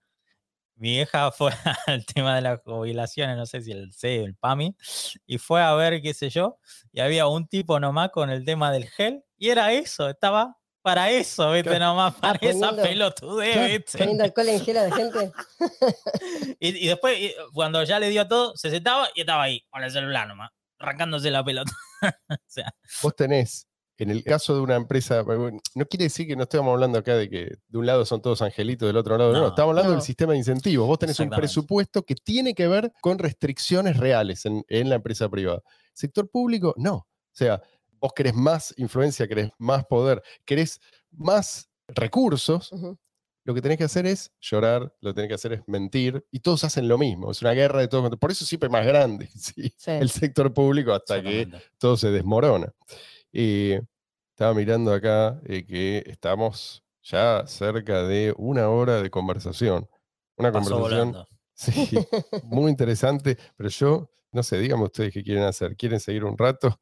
[0.76, 1.52] Mi vieja fue
[1.88, 4.76] al tema de las jubilaciones, no sé si el C o el PAMI,
[5.26, 6.60] y fue a ver, qué sé yo,
[6.92, 10.58] y había un tipo nomás con el tema del gel, y era eso, estaba
[10.88, 11.70] para eso, ¿viste?
[11.70, 11.88] Claro.
[11.88, 13.98] Nomás para esa poniendo- pelotudez, ¿viste?
[13.98, 15.32] Poniendo alcohol en gel a la gente.
[16.62, 19.84] Y, y después, y, cuando ya le dio todo, se sentaba y estaba ahí, con
[19.84, 21.74] el celular nomás, arrancándose la pelota.
[22.30, 22.74] o sea,
[23.04, 23.68] Vos tenés,
[23.98, 25.24] en el caso de una empresa,
[25.76, 28.42] no quiere decir que no estemos hablando acá de que de un lado son todos
[28.42, 29.42] angelitos, del otro lado no.
[29.42, 29.48] No.
[29.50, 30.88] Estamos hablando del sistema de incentivos.
[30.88, 35.28] Vos tenés un presupuesto que tiene que ver con restricciones reales en, en la empresa
[35.28, 35.62] privada.
[35.92, 36.96] Sector público, no.
[36.96, 37.08] O
[37.38, 37.62] sea,
[38.00, 40.80] vos querés más influencia, querés más poder, querés
[41.12, 42.72] más recursos,
[43.48, 46.42] lo que tenés que hacer es llorar, lo que tenés que hacer es mentir, y
[46.42, 47.32] todos hacen lo mismo.
[47.32, 48.14] Es una guerra de todos.
[48.18, 49.74] Por eso siempre es más grande ¿sí?
[49.78, 49.92] Sí.
[49.92, 52.74] el sector público hasta que todo se desmorona.
[53.32, 53.82] Eh,
[54.32, 59.90] estaba mirando acá eh, que estamos ya cerca de una hora de conversación.
[60.36, 60.82] Una conversación
[61.14, 61.28] volando.
[61.54, 61.98] sí,
[62.44, 65.78] muy interesante, pero yo, no sé, díganme ustedes qué quieren hacer.
[65.78, 66.80] ¿Quieren seguir un rato?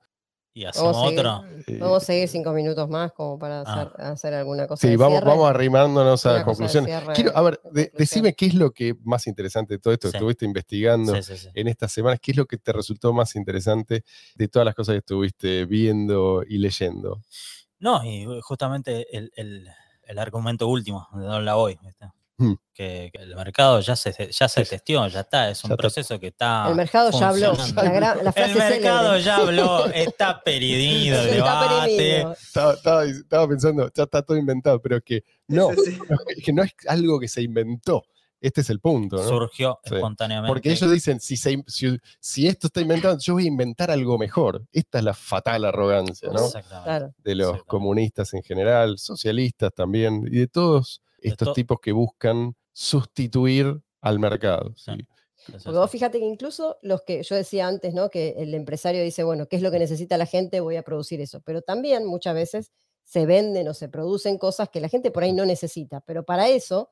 [0.58, 1.44] Y hacemos otro.
[1.80, 4.12] Vamos a seguir cinco minutos más como para hacer, Ah.
[4.12, 4.80] hacer alguna cosa.
[4.82, 5.30] sí, de vamos, cierre.
[5.30, 6.90] vamos arrimándonos a conclusiones.
[6.90, 7.98] cierre, Quiero, a ver, de de- conclusión.
[7.98, 10.18] decime qué es lo que más interesante de todo esto que Sí.
[10.18, 11.14] estuviste investigando.
[11.16, 11.50] Sí, sí, sí.
[11.54, 14.94] en estas semanas, ¿qué es lo que te resultó más interesante de todas las cosas
[14.94, 17.22] que estuviste viendo y leyendo?
[17.80, 19.68] No, y justamente el, el-
[20.04, 22.06] el argumento último de Don Lavoy, ¿viste?
[22.38, 22.54] Hmm.
[22.74, 24.70] que, que el mercado ya se, ya se Sí.
[24.72, 26.68] testió, ya está, es un Ya proceso que está.
[26.68, 27.56] El mercado ya habló.
[27.56, 27.84] funcionando.
[27.84, 29.24] La, gran- la frase El mercado célebre.
[29.24, 32.22] ya habló, está perdido el debate.
[32.22, 35.98] Estaba, estaba- estaba pensando, ya está todo inventado, pero que no, Sí,
[36.46, 38.04] que no es algo que se inventó.
[38.42, 39.24] Este es el punto, ¿no?
[39.24, 39.96] Surgió Sí.
[39.96, 40.50] espontáneamente.
[40.50, 44.18] Porque ellos dicen, si, se- si, si esto está inventado, yo voy a inventar algo
[44.20, 44.62] mejor.
[44.74, 46.46] Esta es la fatal arrogancia, ¿no?
[46.46, 47.16] Exactamente.
[47.24, 47.66] De los Exactamente.
[47.68, 54.20] comunistas en general, socialistas también, y de todos estos to- tipos que buscan sustituir al
[54.20, 54.74] mercado.
[54.76, 54.92] Sí.
[55.64, 58.10] Porque vos fíjate que incluso los que yo decía antes, ¿no?
[58.10, 60.60] Que el empresario dice, bueno, ¿qué es lo que necesita la gente?
[60.60, 61.42] Voy a producir eso.
[61.42, 62.72] Pero también muchas veces
[63.04, 66.02] se venden o se producen cosas que la gente por ahí no necesita.
[66.02, 66.90] Pero para eso,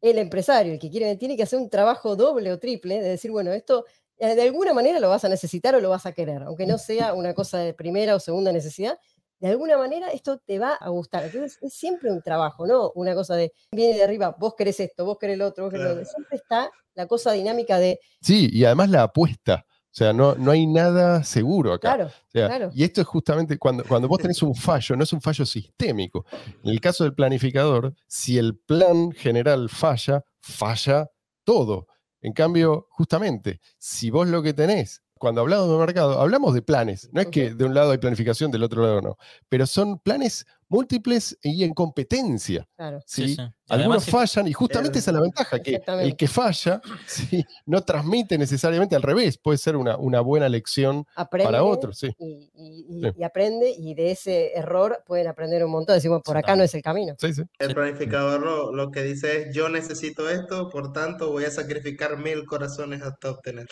[0.00, 3.30] el empresario, el que quiere, tiene que hacer un trabajo doble o triple de decir,
[3.30, 3.84] bueno, esto
[4.16, 6.78] eh, de alguna manera lo vas a necesitar o lo vas a querer, aunque no
[6.78, 8.98] sea una cosa de primera o segunda necesidad.
[9.40, 11.24] De alguna manera esto te va a gustar.
[11.24, 12.92] Entonces es siempre un trabajo, ¿no?
[12.94, 15.86] Una cosa de, viene de arriba, vos querés esto, vos querés lo otro, vos querés
[15.86, 16.04] lo otro.
[16.04, 19.64] Siempre está la cosa dinámica de, Sí, y además la apuesta.
[19.66, 21.94] O sea, no, no hay nada seguro acá.
[21.96, 22.70] claro, O sea, claro.
[22.72, 26.26] Y esto es justamente cuando, cuando vos tenés un fallo, no es un fallo sistémico.
[26.62, 31.10] En el caso del planificador, si el plan general falla, falla
[31.44, 31.86] todo.
[32.20, 37.08] En cambio, justamente, si vos lo que tenés, cuando hablamos de mercado, hablamos de planes.
[37.12, 39.18] No es que de un lado hay planificación, del otro lado no.
[39.50, 42.66] Pero son planes múltiples y en competencia.
[42.76, 43.00] claro.
[43.04, 43.34] Sí, ¿sí?
[43.36, 43.42] sí.
[43.42, 46.80] Y Algunos además, fallan y justamente El- esa es la ventaja, que el que falla
[47.06, 51.98] sí, no transmite necesariamente al revés, puede ser una, una buena lección Aprende para otros,
[51.98, 52.14] sí.
[52.18, 53.08] y, y- y- Sí.
[53.18, 55.96] y aprende y de ese error pueden aprender un montón.
[55.96, 57.14] Decimos, por acá no es el camino.
[57.18, 57.42] Sí, sí.
[57.58, 62.16] El planificador lo, lo que dice es, yo necesito esto, por tanto voy a sacrificar
[62.16, 63.66] mil corazones hasta obtener.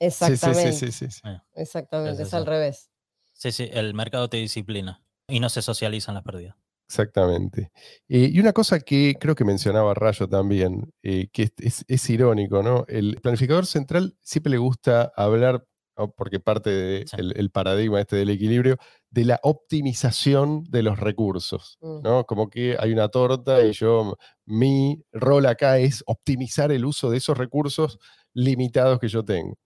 [0.00, 0.72] Sí, Exactamente.
[0.72, 1.20] sí, sí, sí, sí.
[1.54, 2.90] Exactamente, es al revés.
[3.32, 6.56] sí, sí, el mercado te disciplina y no se socializan las pérdidas.
[6.88, 7.70] Exactamente.
[8.08, 12.10] Eh, y una cosa que creo que mencionaba Rayo también, eh, que es, es- es
[12.10, 12.84] irónico, ¿no?
[12.88, 15.64] El planificador central siempre le gusta hablar,
[15.96, 16.10] ¿no?
[16.10, 17.16] porque parte del Sí.
[17.18, 18.76] el paradigma este del equilibrio,
[19.10, 22.02] de la optimización de los recursos, Mm.
[22.02, 22.24] ¿no?
[22.26, 27.18] Como que hay una torta y yo, mi rol acá es optimizar el uso de
[27.18, 27.98] esos recursos
[28.34, 29.56] limitados que yo tengo.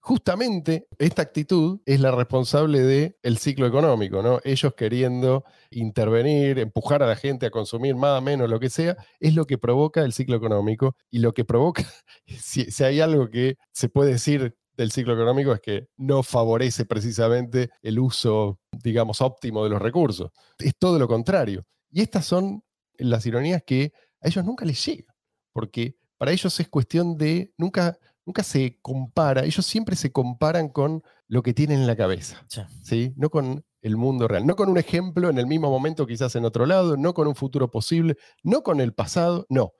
[0.00, 4.40] Justamente esta actitud es la responsable del ciclo económico, ¿no?
[4.42, 8.96] Ellos queriendo intervenir, empujar a la gente a consumir más o menos lo que sea,
[9.20, 10.96] es lo que provoca el ciclo económico.
[11.10, 11.84] Y lo que provoca,
[12.26, 16.86] si, si hay algo que se puede decir del ciclo económico es que no favorece
[16.86, 20.30] precisamente el uso, digamos, óptimo de los recursos.
[20.58, 21.64] Es todo lo contrario.
[21.90, 22.62] Y estas son
[22.96, 25.14] las ironías que a ellos nunca les llega,
[25.52, 31.02] porque para ellos es cuestión de, nunca, nunca se compara, ellos siempre se comparan con
[31.28, 32.44] lo que tienen en la cabeza.
[32.48, 32.62] Sí.
[32.82, 33.14] ¿sí?
[33.16, 36.44] No con el mundo real, no con un ejemplo en el mismo momento, quizás en
[36.44, 39.72] otro lado, no con un futuro posible, no con el pasado, no.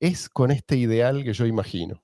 [0.00, 2.02] Es con este ideal que yo imagino.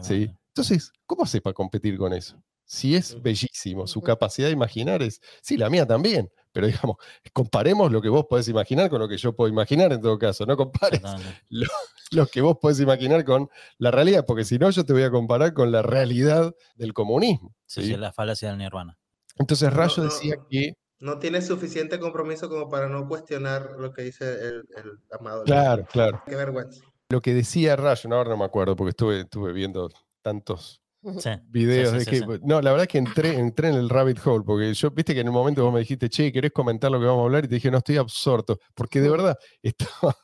[0.00, 0.30] ¿sí?
[0.48, 2.40] Entonces, ¿cómo hace para competir con eso?
[2.72, 6.96] Si es bellísimo, su capacidad de imaginar es, sí, la mía también, pero digamos,
[7.34, 10.46] comparemos lo que vos podés imaginar con lo que yo puedo imaginar en todo caso,
[10.46, 11.02] no compares
[11.50, 11.68] lo,
[12.12, 15.10] lo que vos podés imaginar con la realidad, porque si no yo te voy a
[15.10, 17.54] comparar con la realidad del comunismo.
[17.66, 17.88] Sí, ¿sí?
[17.88, 18.96] sí, la falacia del nirvana.
[19.36, 23.92] Entonces No, Rayo no, decía que, No tiene suficiente compromiso como para no cuestionar lo
[23.92, 25.44] que dice el, el amado.
[25.44, 26.82] claro, claro, Qué vergüenza.
[27.10, 29.90] lo que decía Rayo, no, ahora no me acuerdo, porque estuve, estuve viendo
[30.22, 30.81] tantos
[31.18, 31.30] Sí.
[31.48, 32.18] videos sí, de sí, que.
[32.18, 32.24] sí.
[32.44, 35.20] No, la verdad es que entré, entré en el rabbit hole, porque yo, viste que
[35.20, 37.44] en un momento vos me dijiste, che, ¿querés comentar lo que vamos a hablar?
[37.44, 40.16] Y te dije, no, estoy absorto, porque de verdad estaba,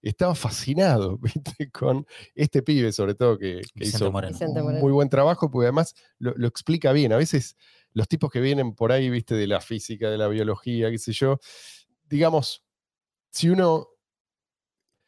[0.00, 4.36] estaba fascinado, viste, con este pibe, sobre todo, que, que hizo Moreno.
[4.40, 7.12] Un muy buen trabajo, porque además lo, lo explica bien.
[7.12, 7.56] A veces
[7.92, 11.12] los tipos que vienen por ahí, viste, de la física, de la biología, qué sé
[11.12, 11.40] yo,
[12.08, 12.64] digamos,
[13.30, 13.88] si uno,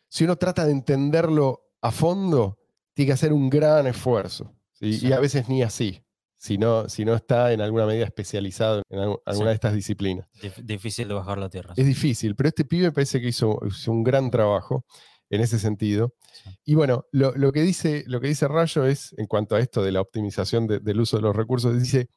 [0.08, 2.58] si uno trata de entenderlo a fondo,
[2.94, 4.54] tiene que hacer un gran esfuerzo.
[4.85, 6.05] Y a veces ni así,
[6.37, 9.51] si no, si no está en alguna medida especializado en algu- alguna Sí.
[9.51, 10.26] de estas disciplinas.
[10.43, 11.74] Dif- difícil de bajar la tierra.
[11.76, 14.85] Es difícil, pero este pibe parece que hizo, hizo un gran trabajo
[15.30, 16.12] en ese sentido.
[16.32, 16.51] Sí.
[16.66, 19.82] Y bueno, lo, lo que dice, lo que dice Rayo es, en cuanto a esto
[19.82, 22.09] de la optimización de- del uso de los recursos, dice,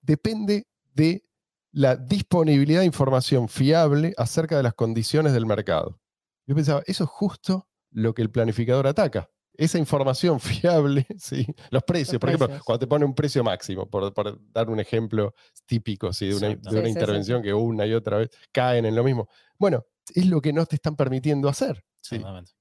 [0.00, 1.24] depende de
[1.72, 5.98] la disponibilidad de información fiable acerca de las condiciones del mercado.
[6.46, 9.28] Yo pensaba, eso es justo lo que el planificador ataca.
[9.54, 11.46] Esa información fiable, ¿sí?
[11.70, 14.80] los precios, Los por ejemplo, cuando te pone un precio máximo, por, por dar un
[14.80, 15.34] ejemplo
[15.66, 16.28] típico ¿sí?
[16.28, 16.70] de una, Exacto.
[16.70, 16.98] de una Sí, sí, sí.
[17.00, 19.28] intervención que una y otra vez caen en lo mismo.
[19.58, 19.84] Bueno,
[20.14, 21.84] es lo que no te están permitiendo hacer.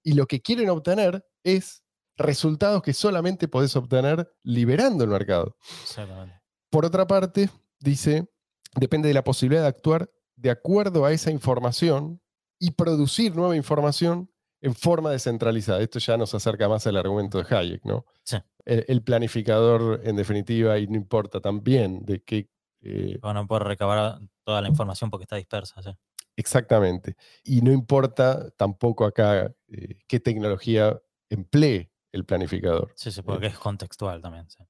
[0.03, 1.83] Y lo que quieren obtener es
[2.15, 5.55] resultados que solamente podés obtener liberando el mercado.
[5.81, 6.39] Exactamente.
[6.69, 8.29] Por otra parte, dice,
[8.75, 12.21] depende de la posibilidad de actuar de acuerdo a esa información
[12.59, 14.31] y producir nueva información
[14.61, 15.81] en forma descentralizada.
[15.81, 18.05] Esto ya nos acerca más al argumento de Hayek, ¿no?
[18.23, 18.37] Sí.
[18.65, 22.49] El, el planificador, en definitiva, y no importa también de qué...
[22.81, 25.81] eh, Bueno, puedo recabar toda la información porque está dispersa.
[25.81, 25.89] sí.
[26.35, 27.15] exactamente.
[27.43, 30.99] Y no importa tampoco acá eh, qué tecnología
[31.29, 32.91] emplee el planificador.
[32.95, 34.49] Sí, sí, porque es contextual también.
[34.49, 34.63] sí.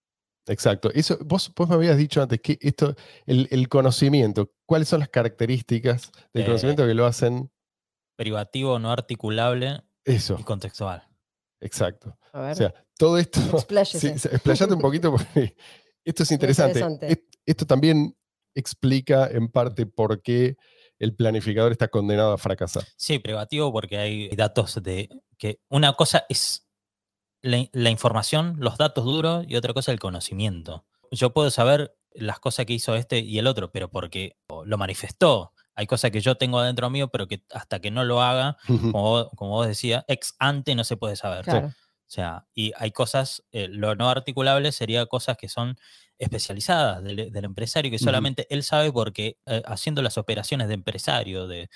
[0.48, 0.89] Exacto.
[0.94, 5.10] Eso, vos, vos me habías dicho antes que esto, el, el conocimiento, ¿cuáles son las
[5.10, 7.52] características del Eh, conocimiento que lo hacen
[8.22, 10.38] Privativo, no articulable eso?
[10.39, 11.07] y contextual.
[11.59, 12.15] Exacto.
[12.34, 13.39] A ver, O sea, todo esto.
[13.86, 15.55] Sí, explayate un poquito porque
[16.05, 17.26] esto es interesante.
[17.43, 18.15] Esto también
[18.53, 20.55] explica en parte por qué
[20.99, 22.84] el planificador está condenado a fracasar.
[22.95, 25.09] Sí, privativo porque hay datos de
[25.39, 26.67] que una cosa es
[27.41, 30.86] la, la información, los datos duros y otra cosa el conocimiento.
[31.09, 35.53] Yo puedo saber las cosas que hizo este y el otro, pero porque lo manifestó.
[35.82, 39.01] Hay cosas que yo tengo adentro mío, pero que hasta que no lo haga, como
[39.01, 41.43] vos, como vos decías, ex ante no se puede saber.
[41.43, 41.67] claro.
[41.67, 45.79] O sea, y hay cosas, eh, lo no articulable sería cosas que son
[46.19, 51.47] especializadas del, del empresario, que solamente él sabe porque eh, haciendo las operaciones de empresario,
[51.47, 51.69] de,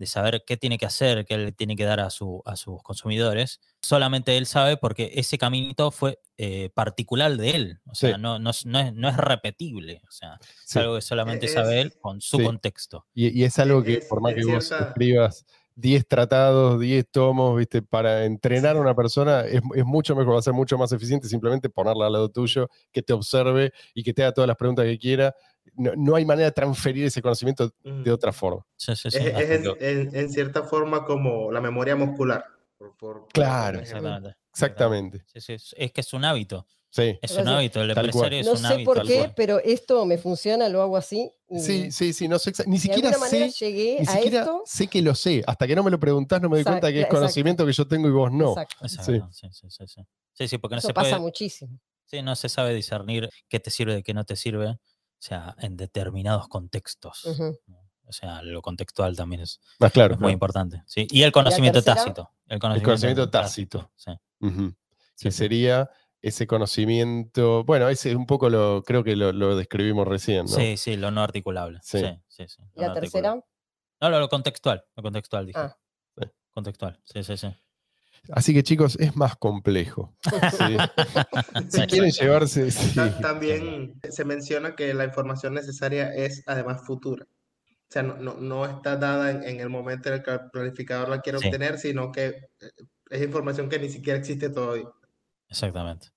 [0.00, 2.82] de saber qué tiene que hacer, qué le tiene que dar a, su, a sus
[2.82, 7.80] consumidores, solamente él sabe porque ese caminito fue eh, particular de él.
[7.84, 8.20] O sea, Sí.
[8.20, 10.00] no, no, es- no es, no es repetible.
[10.08, 10.78] O sea, es Sí.
[10.78, 12.44] algo que solamente Es- sabe él con su Sí.
[12.44, 13.04] contexto.
[13.12, 15.44] Y, y es algo que, Es- por más es que vos escribas
[15.80, 17.80] 10 tratados, 10 tomos, ¿viste?
[17.82, 21.26] para entrenar a una persona, es, es mucho mejor, va a ser mucho más eficiente
[21.28, 24.84] simplemente ponerla al lado tuyo, que te observe y que te haga todas las preguntas
[24.84, 25.34] que quiera.
[25.74, 28.02] No, no hay manera de transferir ese conocimiento Mm.
[28.02, 28.64] de otra forma.
[28.76, 32.44] Sí, sí, sí, Es, en, que- en- en cierta forma como la memoria muscular.
[32.76, 33.78] por- por- por Claro.
[33.80, 34.36] Exactamente.
[34.52, 35.22] Exactamente.
[35.26, 36.66] Sí, sí, es- es que es un hábito.
[36.90, 37.18] Sí.
[37.22, 37.80] Es un hábito.
[37.82, 38.32] El tal cual.
[38.34, 38.84] empresario es No un sé hábito.
[38.84, 39.32] por tal qué, cual.
[39.36, 41.30] pero esto me funciona, lo hago así.
[41.48, 44.12] y Sí, sí, sí, no sé Ni de siquiera alguna manera sé, llegué ni a
[44.12, 44.62] siquiera esto.
[44.66, 45.42] sé que lo sé.
[45.46, 47.16] Hasta que no me lo preguntás, no me doy Exacto, cuenta que es exacto.
[47.20, 48.50] conocimiento que yo tengo y vos no.
[48.50, 48.76] Exacto.
[48.84, 50.02] Exacto, sí, sí, sí, sí.
[50.32, 51.78] Sí, sí, porque no Eso se pasa puede, muchísimo.
[52.06, 54.78] sí, no se sabe discernir qué te sirve de qué no te sirve, o
[55.20, 57.22] sea, en determinados contextos.
[57.66, 57.78] ¿no?
[58.06, 60.14] O sea, lo contextual también es, Más claro.
[60.14, 60.32] es muy claro.
[60.32, 60.82] importante.
[60.86, 61.06] ¿sí?
[61.10, 62.30] Y el conocimiento tácito.
[62.48, 63.92] El conocimiento, conocimiento tácito.
[63.94, 64.10] sí.
[65.22, 65.36] Que sí.
[65.36, 65.90] sería
[66.22, 67.64] ese conocimiento.
[67.64, 70.48] Bueno, ese es un poco lo, creo que lo, lo describimos recién, ¿no?
[70.48, 71.78] Sí, sí, lo no articulable.
[71.82, 72.00] Sí.
[72.00, 73.34] Sí, sí, sí, ¿Y lo la no tercera?
[74.00, 74.84] No, lo, lo contextual.
[74.96, 75.58] Lo contextual, dije.
[75.58, 75.76] Ah.
[76.18, 76.26] Sí.
[76.50, 77.00] Contextual.
[77.04, 77.48] Sí, sí, sí.
[78.32, 80.14] Así que chicos, es más complejo.
[80.22, 80.76] Sí.
[81.70, 82.70] si quieren llevarse.
[82.70, 83.00] sí.
[83.22, 87.24] También se menciona que la información necesaria es además futura.
[87.24, 90.50] O sea, no, no, no está dada en, en el momento en el que el
[90.52, 91.46] planificador la quiere Sí.
[91.46, 92.70] obtener, sino que eh,
[93.10, 94.84] es información que ni siquiera existe todavía.
[95.50, 96.08] Exactamente.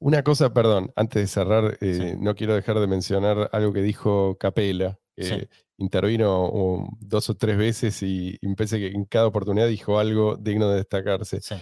[0.00, 2.16] Una cosa, perdón, antes de cerrar, eh, Sí.
[2.20, 5.48] no quiero dejar de mencionar algo que dijo Capela, Sí.
[5.78, 10.68] intervino um, dos o tres veces y, parece que en cada oportunidad dijo algo digno
[10.68, 11.40] de destacarse.
[11.40, 11.54] Sí.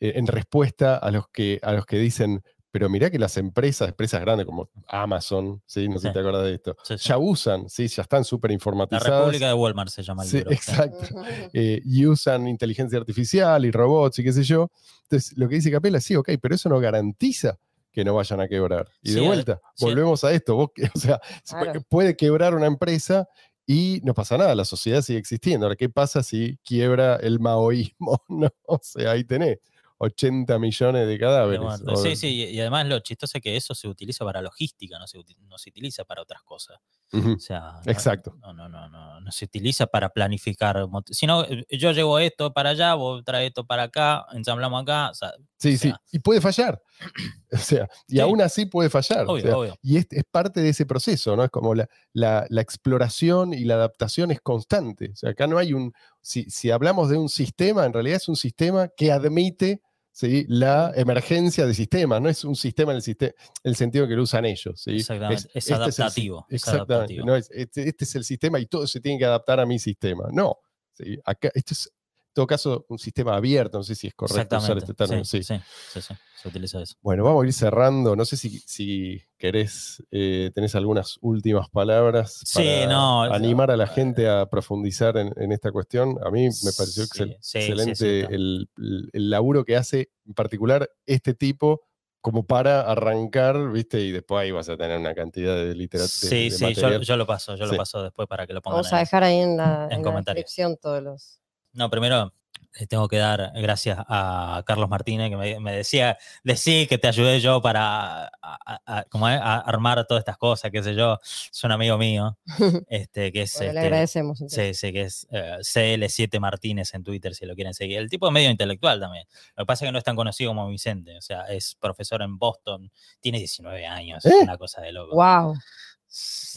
[0.00, 2.42] Eh, en respuesta a los, que, a los que dicen,
[2.78, 5.88] pero mirá que las empresas, empresas grandes como Amazon, ¿sí?
[5.88, 6.06] no sé Sí.
[6.08, 7.08] si te acuerdas de esto, Sí, sí.
[7.08, 7.88] ya usan, ¿sí?
[7.88, 9.18] ya están súper La informatizadas.
[9.20, 10.50] República de Walmart se llama el Sí, libro.
[10.52, 11.06] exacto.
[11.54, 14.70] eh, y usan inteligencia artificial y robots y qué sé yo.
[15.04, 17.58] Entonces, lo que dice Capela, sí, ok, pero eso no garantiza
[17.92, 18.86] que no vayan a quebrar.
[19.02, 20.54] Y de vuelta, volvemos a esto.
[20.54, 21.18] Vos, o sea,
[21.48, 21.64] Claro.
[21.72, 23.26] puede- puede quebrar una empresa
[23.66, 25.64] y no pasa nada, la sociedad sigue existiendo.
[25.66, 28.22] Ahora, ¿qué pasa si quiebra el maoísmo?
[28.28, 29.58] No, o sea, ahí tenés
[29.98, 31.60] 80 millones de cadáveres.
[32.02, 35.18] Sí, sí, y además lo chistoso es que eso se utiliza para logística, no se,
[35.48, 36.78] no se utiliza para otras cosas.
[37.12, 38.36] Ujú, O sea, no- Exacto.
[38.40, 40.86] No, no, no, no, no se utiliza para planificar.
[41.10, 45.10] Sino eh, yo llevo esto para allá, vos traes esto para acá, ensamblamos acá.
[45.10, 45.92] o sea, Sí, o sí.
[46.12, 46.80] Y puede fallar.
[47.52, 48.20] O sea, y Sí.
[48.20, 49.24] aún así puede fallar.
[49.26, 49.78] o Obvio, sea, obvio.
[49.80, 51.44] Y es, es parte de ese proceso, ¿no?
[51.44, 55.10] Es como la, la- la exploración y la adaptación es constante.
[55.12, 55.92] O sea, acá no hay un.
[56.20, 59.80] Si, si hablamos de un sistema, en realidad es un sistema que admite
[60.16, 60.46] ¿sí?
[60.48, 64.22] la emergencia de sistemas, no es un sistema en el, siste- el sentido que lo
[64.22, 64.80] usan ellos.
[64.80, 64.92] ¿sí?
[64.96, 66.94] Exactamente, es este el adaptativo, es exactamente.
[66.94, 67.26] adaptativo.
[67.26, 69.78] no es, este, este es el sistema y todo se tiene que adaptar a mi
[69.78, 70.28] sistema.
[70.32, 70.56] No.
[70.94, 71.18] ¿sí?
[71.22, 71.92] Acá, esto es,
[72.36, 73.78] todo caso, un sistema abierto.
[73.78, 75.24] No sé si es correcto usar este término.
[75.24, 75.54] sí, sí.
[75.56, 75.62] sí,
[75.94, 76.94] sí, sí, se utiliza eso.
[77.00, 78.14] Bueno, vamos a ir cerrando.
[78.14, 83.76] No sé si, si querés, eh, tenés algunas últimas palabras Sí, para no, animar a
[83.78, 86.18] la gente a profundizar en, en esta cuestión.
[86.22, 90.34] A mí me pareció Sí, excel- sí, sí, excelente el, el- laburo que hace, en
[90.34, 91.80] particular este tipo,
[92.20, 94.00] como para arrancar, ¿viste?
[94.00, 96.10] Y después ahí vas a tener una cantidad de literatura.
[96.10, 97.70] Sí, sí, yo, yo lo paso, yo Sí.
[97.72, 100.04] lo paso después para que lo pongan Vamos a dejar ahí en la, en en
[100.04, 101.40] la descripción todos los.
[101.76, 102.32] No, primero
[102.78, 107.08] le tengo que dar gracias a Carlos Martínez que me, me decía, decí que te
[107.08, 111.18] ayudé yo para a- a- a- como a armar todas estas cosas, qué sé yo.
[111.22, 112.36] Es un amigo mío,
[112.90, 114.40] este, que es Bueno, le este, agradecemos.
[114.42, 114.78] entonces.
[114.78, 117.96] Sí, sí, que es eh, CL7 Martínez en Twitter, si lo quieren seguir.
[117.98, 119.24] El tipo es medio intelectual también.
[119.56, 121.16] Lo que pasa es que no es tan conocido como Vicente.
[121.16, 124.40] O sea, es profesor en Boston, tiene 19 años, es ¿Eh?
[124.42, 125.14] una cosa de loco.
[125.14, 125.54] Wow.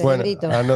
[0.01, 0.23] Bueno,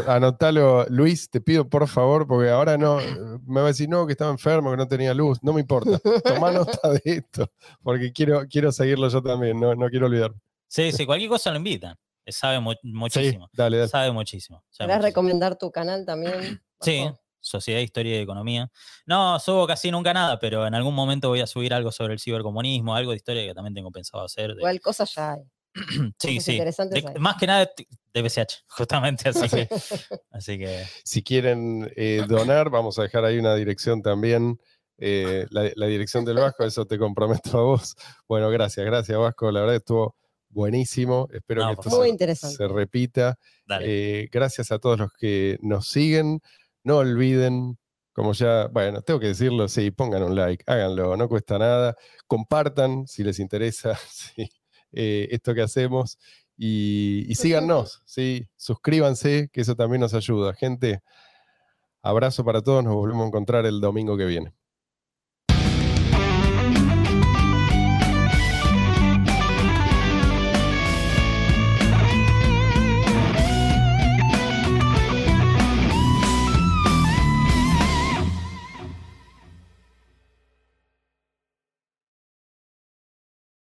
[0.08, 2.98] anotalo, Luis, te pido por favor, porque ahora no,
[3.46, 5.98] me va a decir no, que estaba enfermo, que no tenía luz, no me importa.
[6.24, 7.50] Toma nota de esto,
[7.82, 10.34] porque quiero, quiero seguirlo yo también, no, no quiero olvidar.
[10.68, 11.96] Sí, sí, cualquier cosa lo invitan.
[12.28, 13.50] Sabe mu- Sí, muchísimo.
[13.54, 13.90] dale, dale.
[13.90, 14.64] Sabe muchísimo.
[14.78, 16.62] ¿Querés recomendar tu canal también?
[16.82, 17.06] Sí?
[17.40, 18.72] Sociedad, Historia y Economía.
[19.06, 22.20] No, subo casi nunca nada, pero en algún momento voy a subir algo sobre el
[22.22, 24.52] cibercomunismo, algo de historia que también tengo pensado hacer.
[24.56, 25.42] de- Igual cosas ya hay.
[26.20, 26.52] sí, sí.
[26.54, 27.16] interesantes De- hay.
[27.20, 27.70] más que nada
[28.14, 29.68] de BCH, justamente así que.
[30.32, 34.60] así que Si quieren eh, donar, vamos a dejar ahí una dirección también,
[34.98, 37.96] eh, la, la dirección del Vasco, eso te comprometo a vos.
[38.28, 40.16] Bueno, gracias, gracias Vasco, la verdad estuvo
[40.50, 41.90] buenísimo, espero No, que esto.
[41.98, 42.56] Muy se- interesante.
[42.58, 43.36] se repita.
[43.82, 46.40] Eh, gracias a todos los que nos siguen.
[46.84, 47.78] No olviden,
[48.12, 51.96] como ya, bueno, tengo que decirlo, sí, pongan un like, háganlo, no cuesta nada.
[52.28, 54.48] Compartan si les interesa sí,
[54.94, 56.18] eh, esto que hacemos
[56.58, 60.54] y, y síganos, sí, suscríbanse, que eso también nos ayuda.
[60.54, 61.02] Gente,
[62.02, 64.54] abrazo para todos, nos volvemos a encontrar el domingo que viene.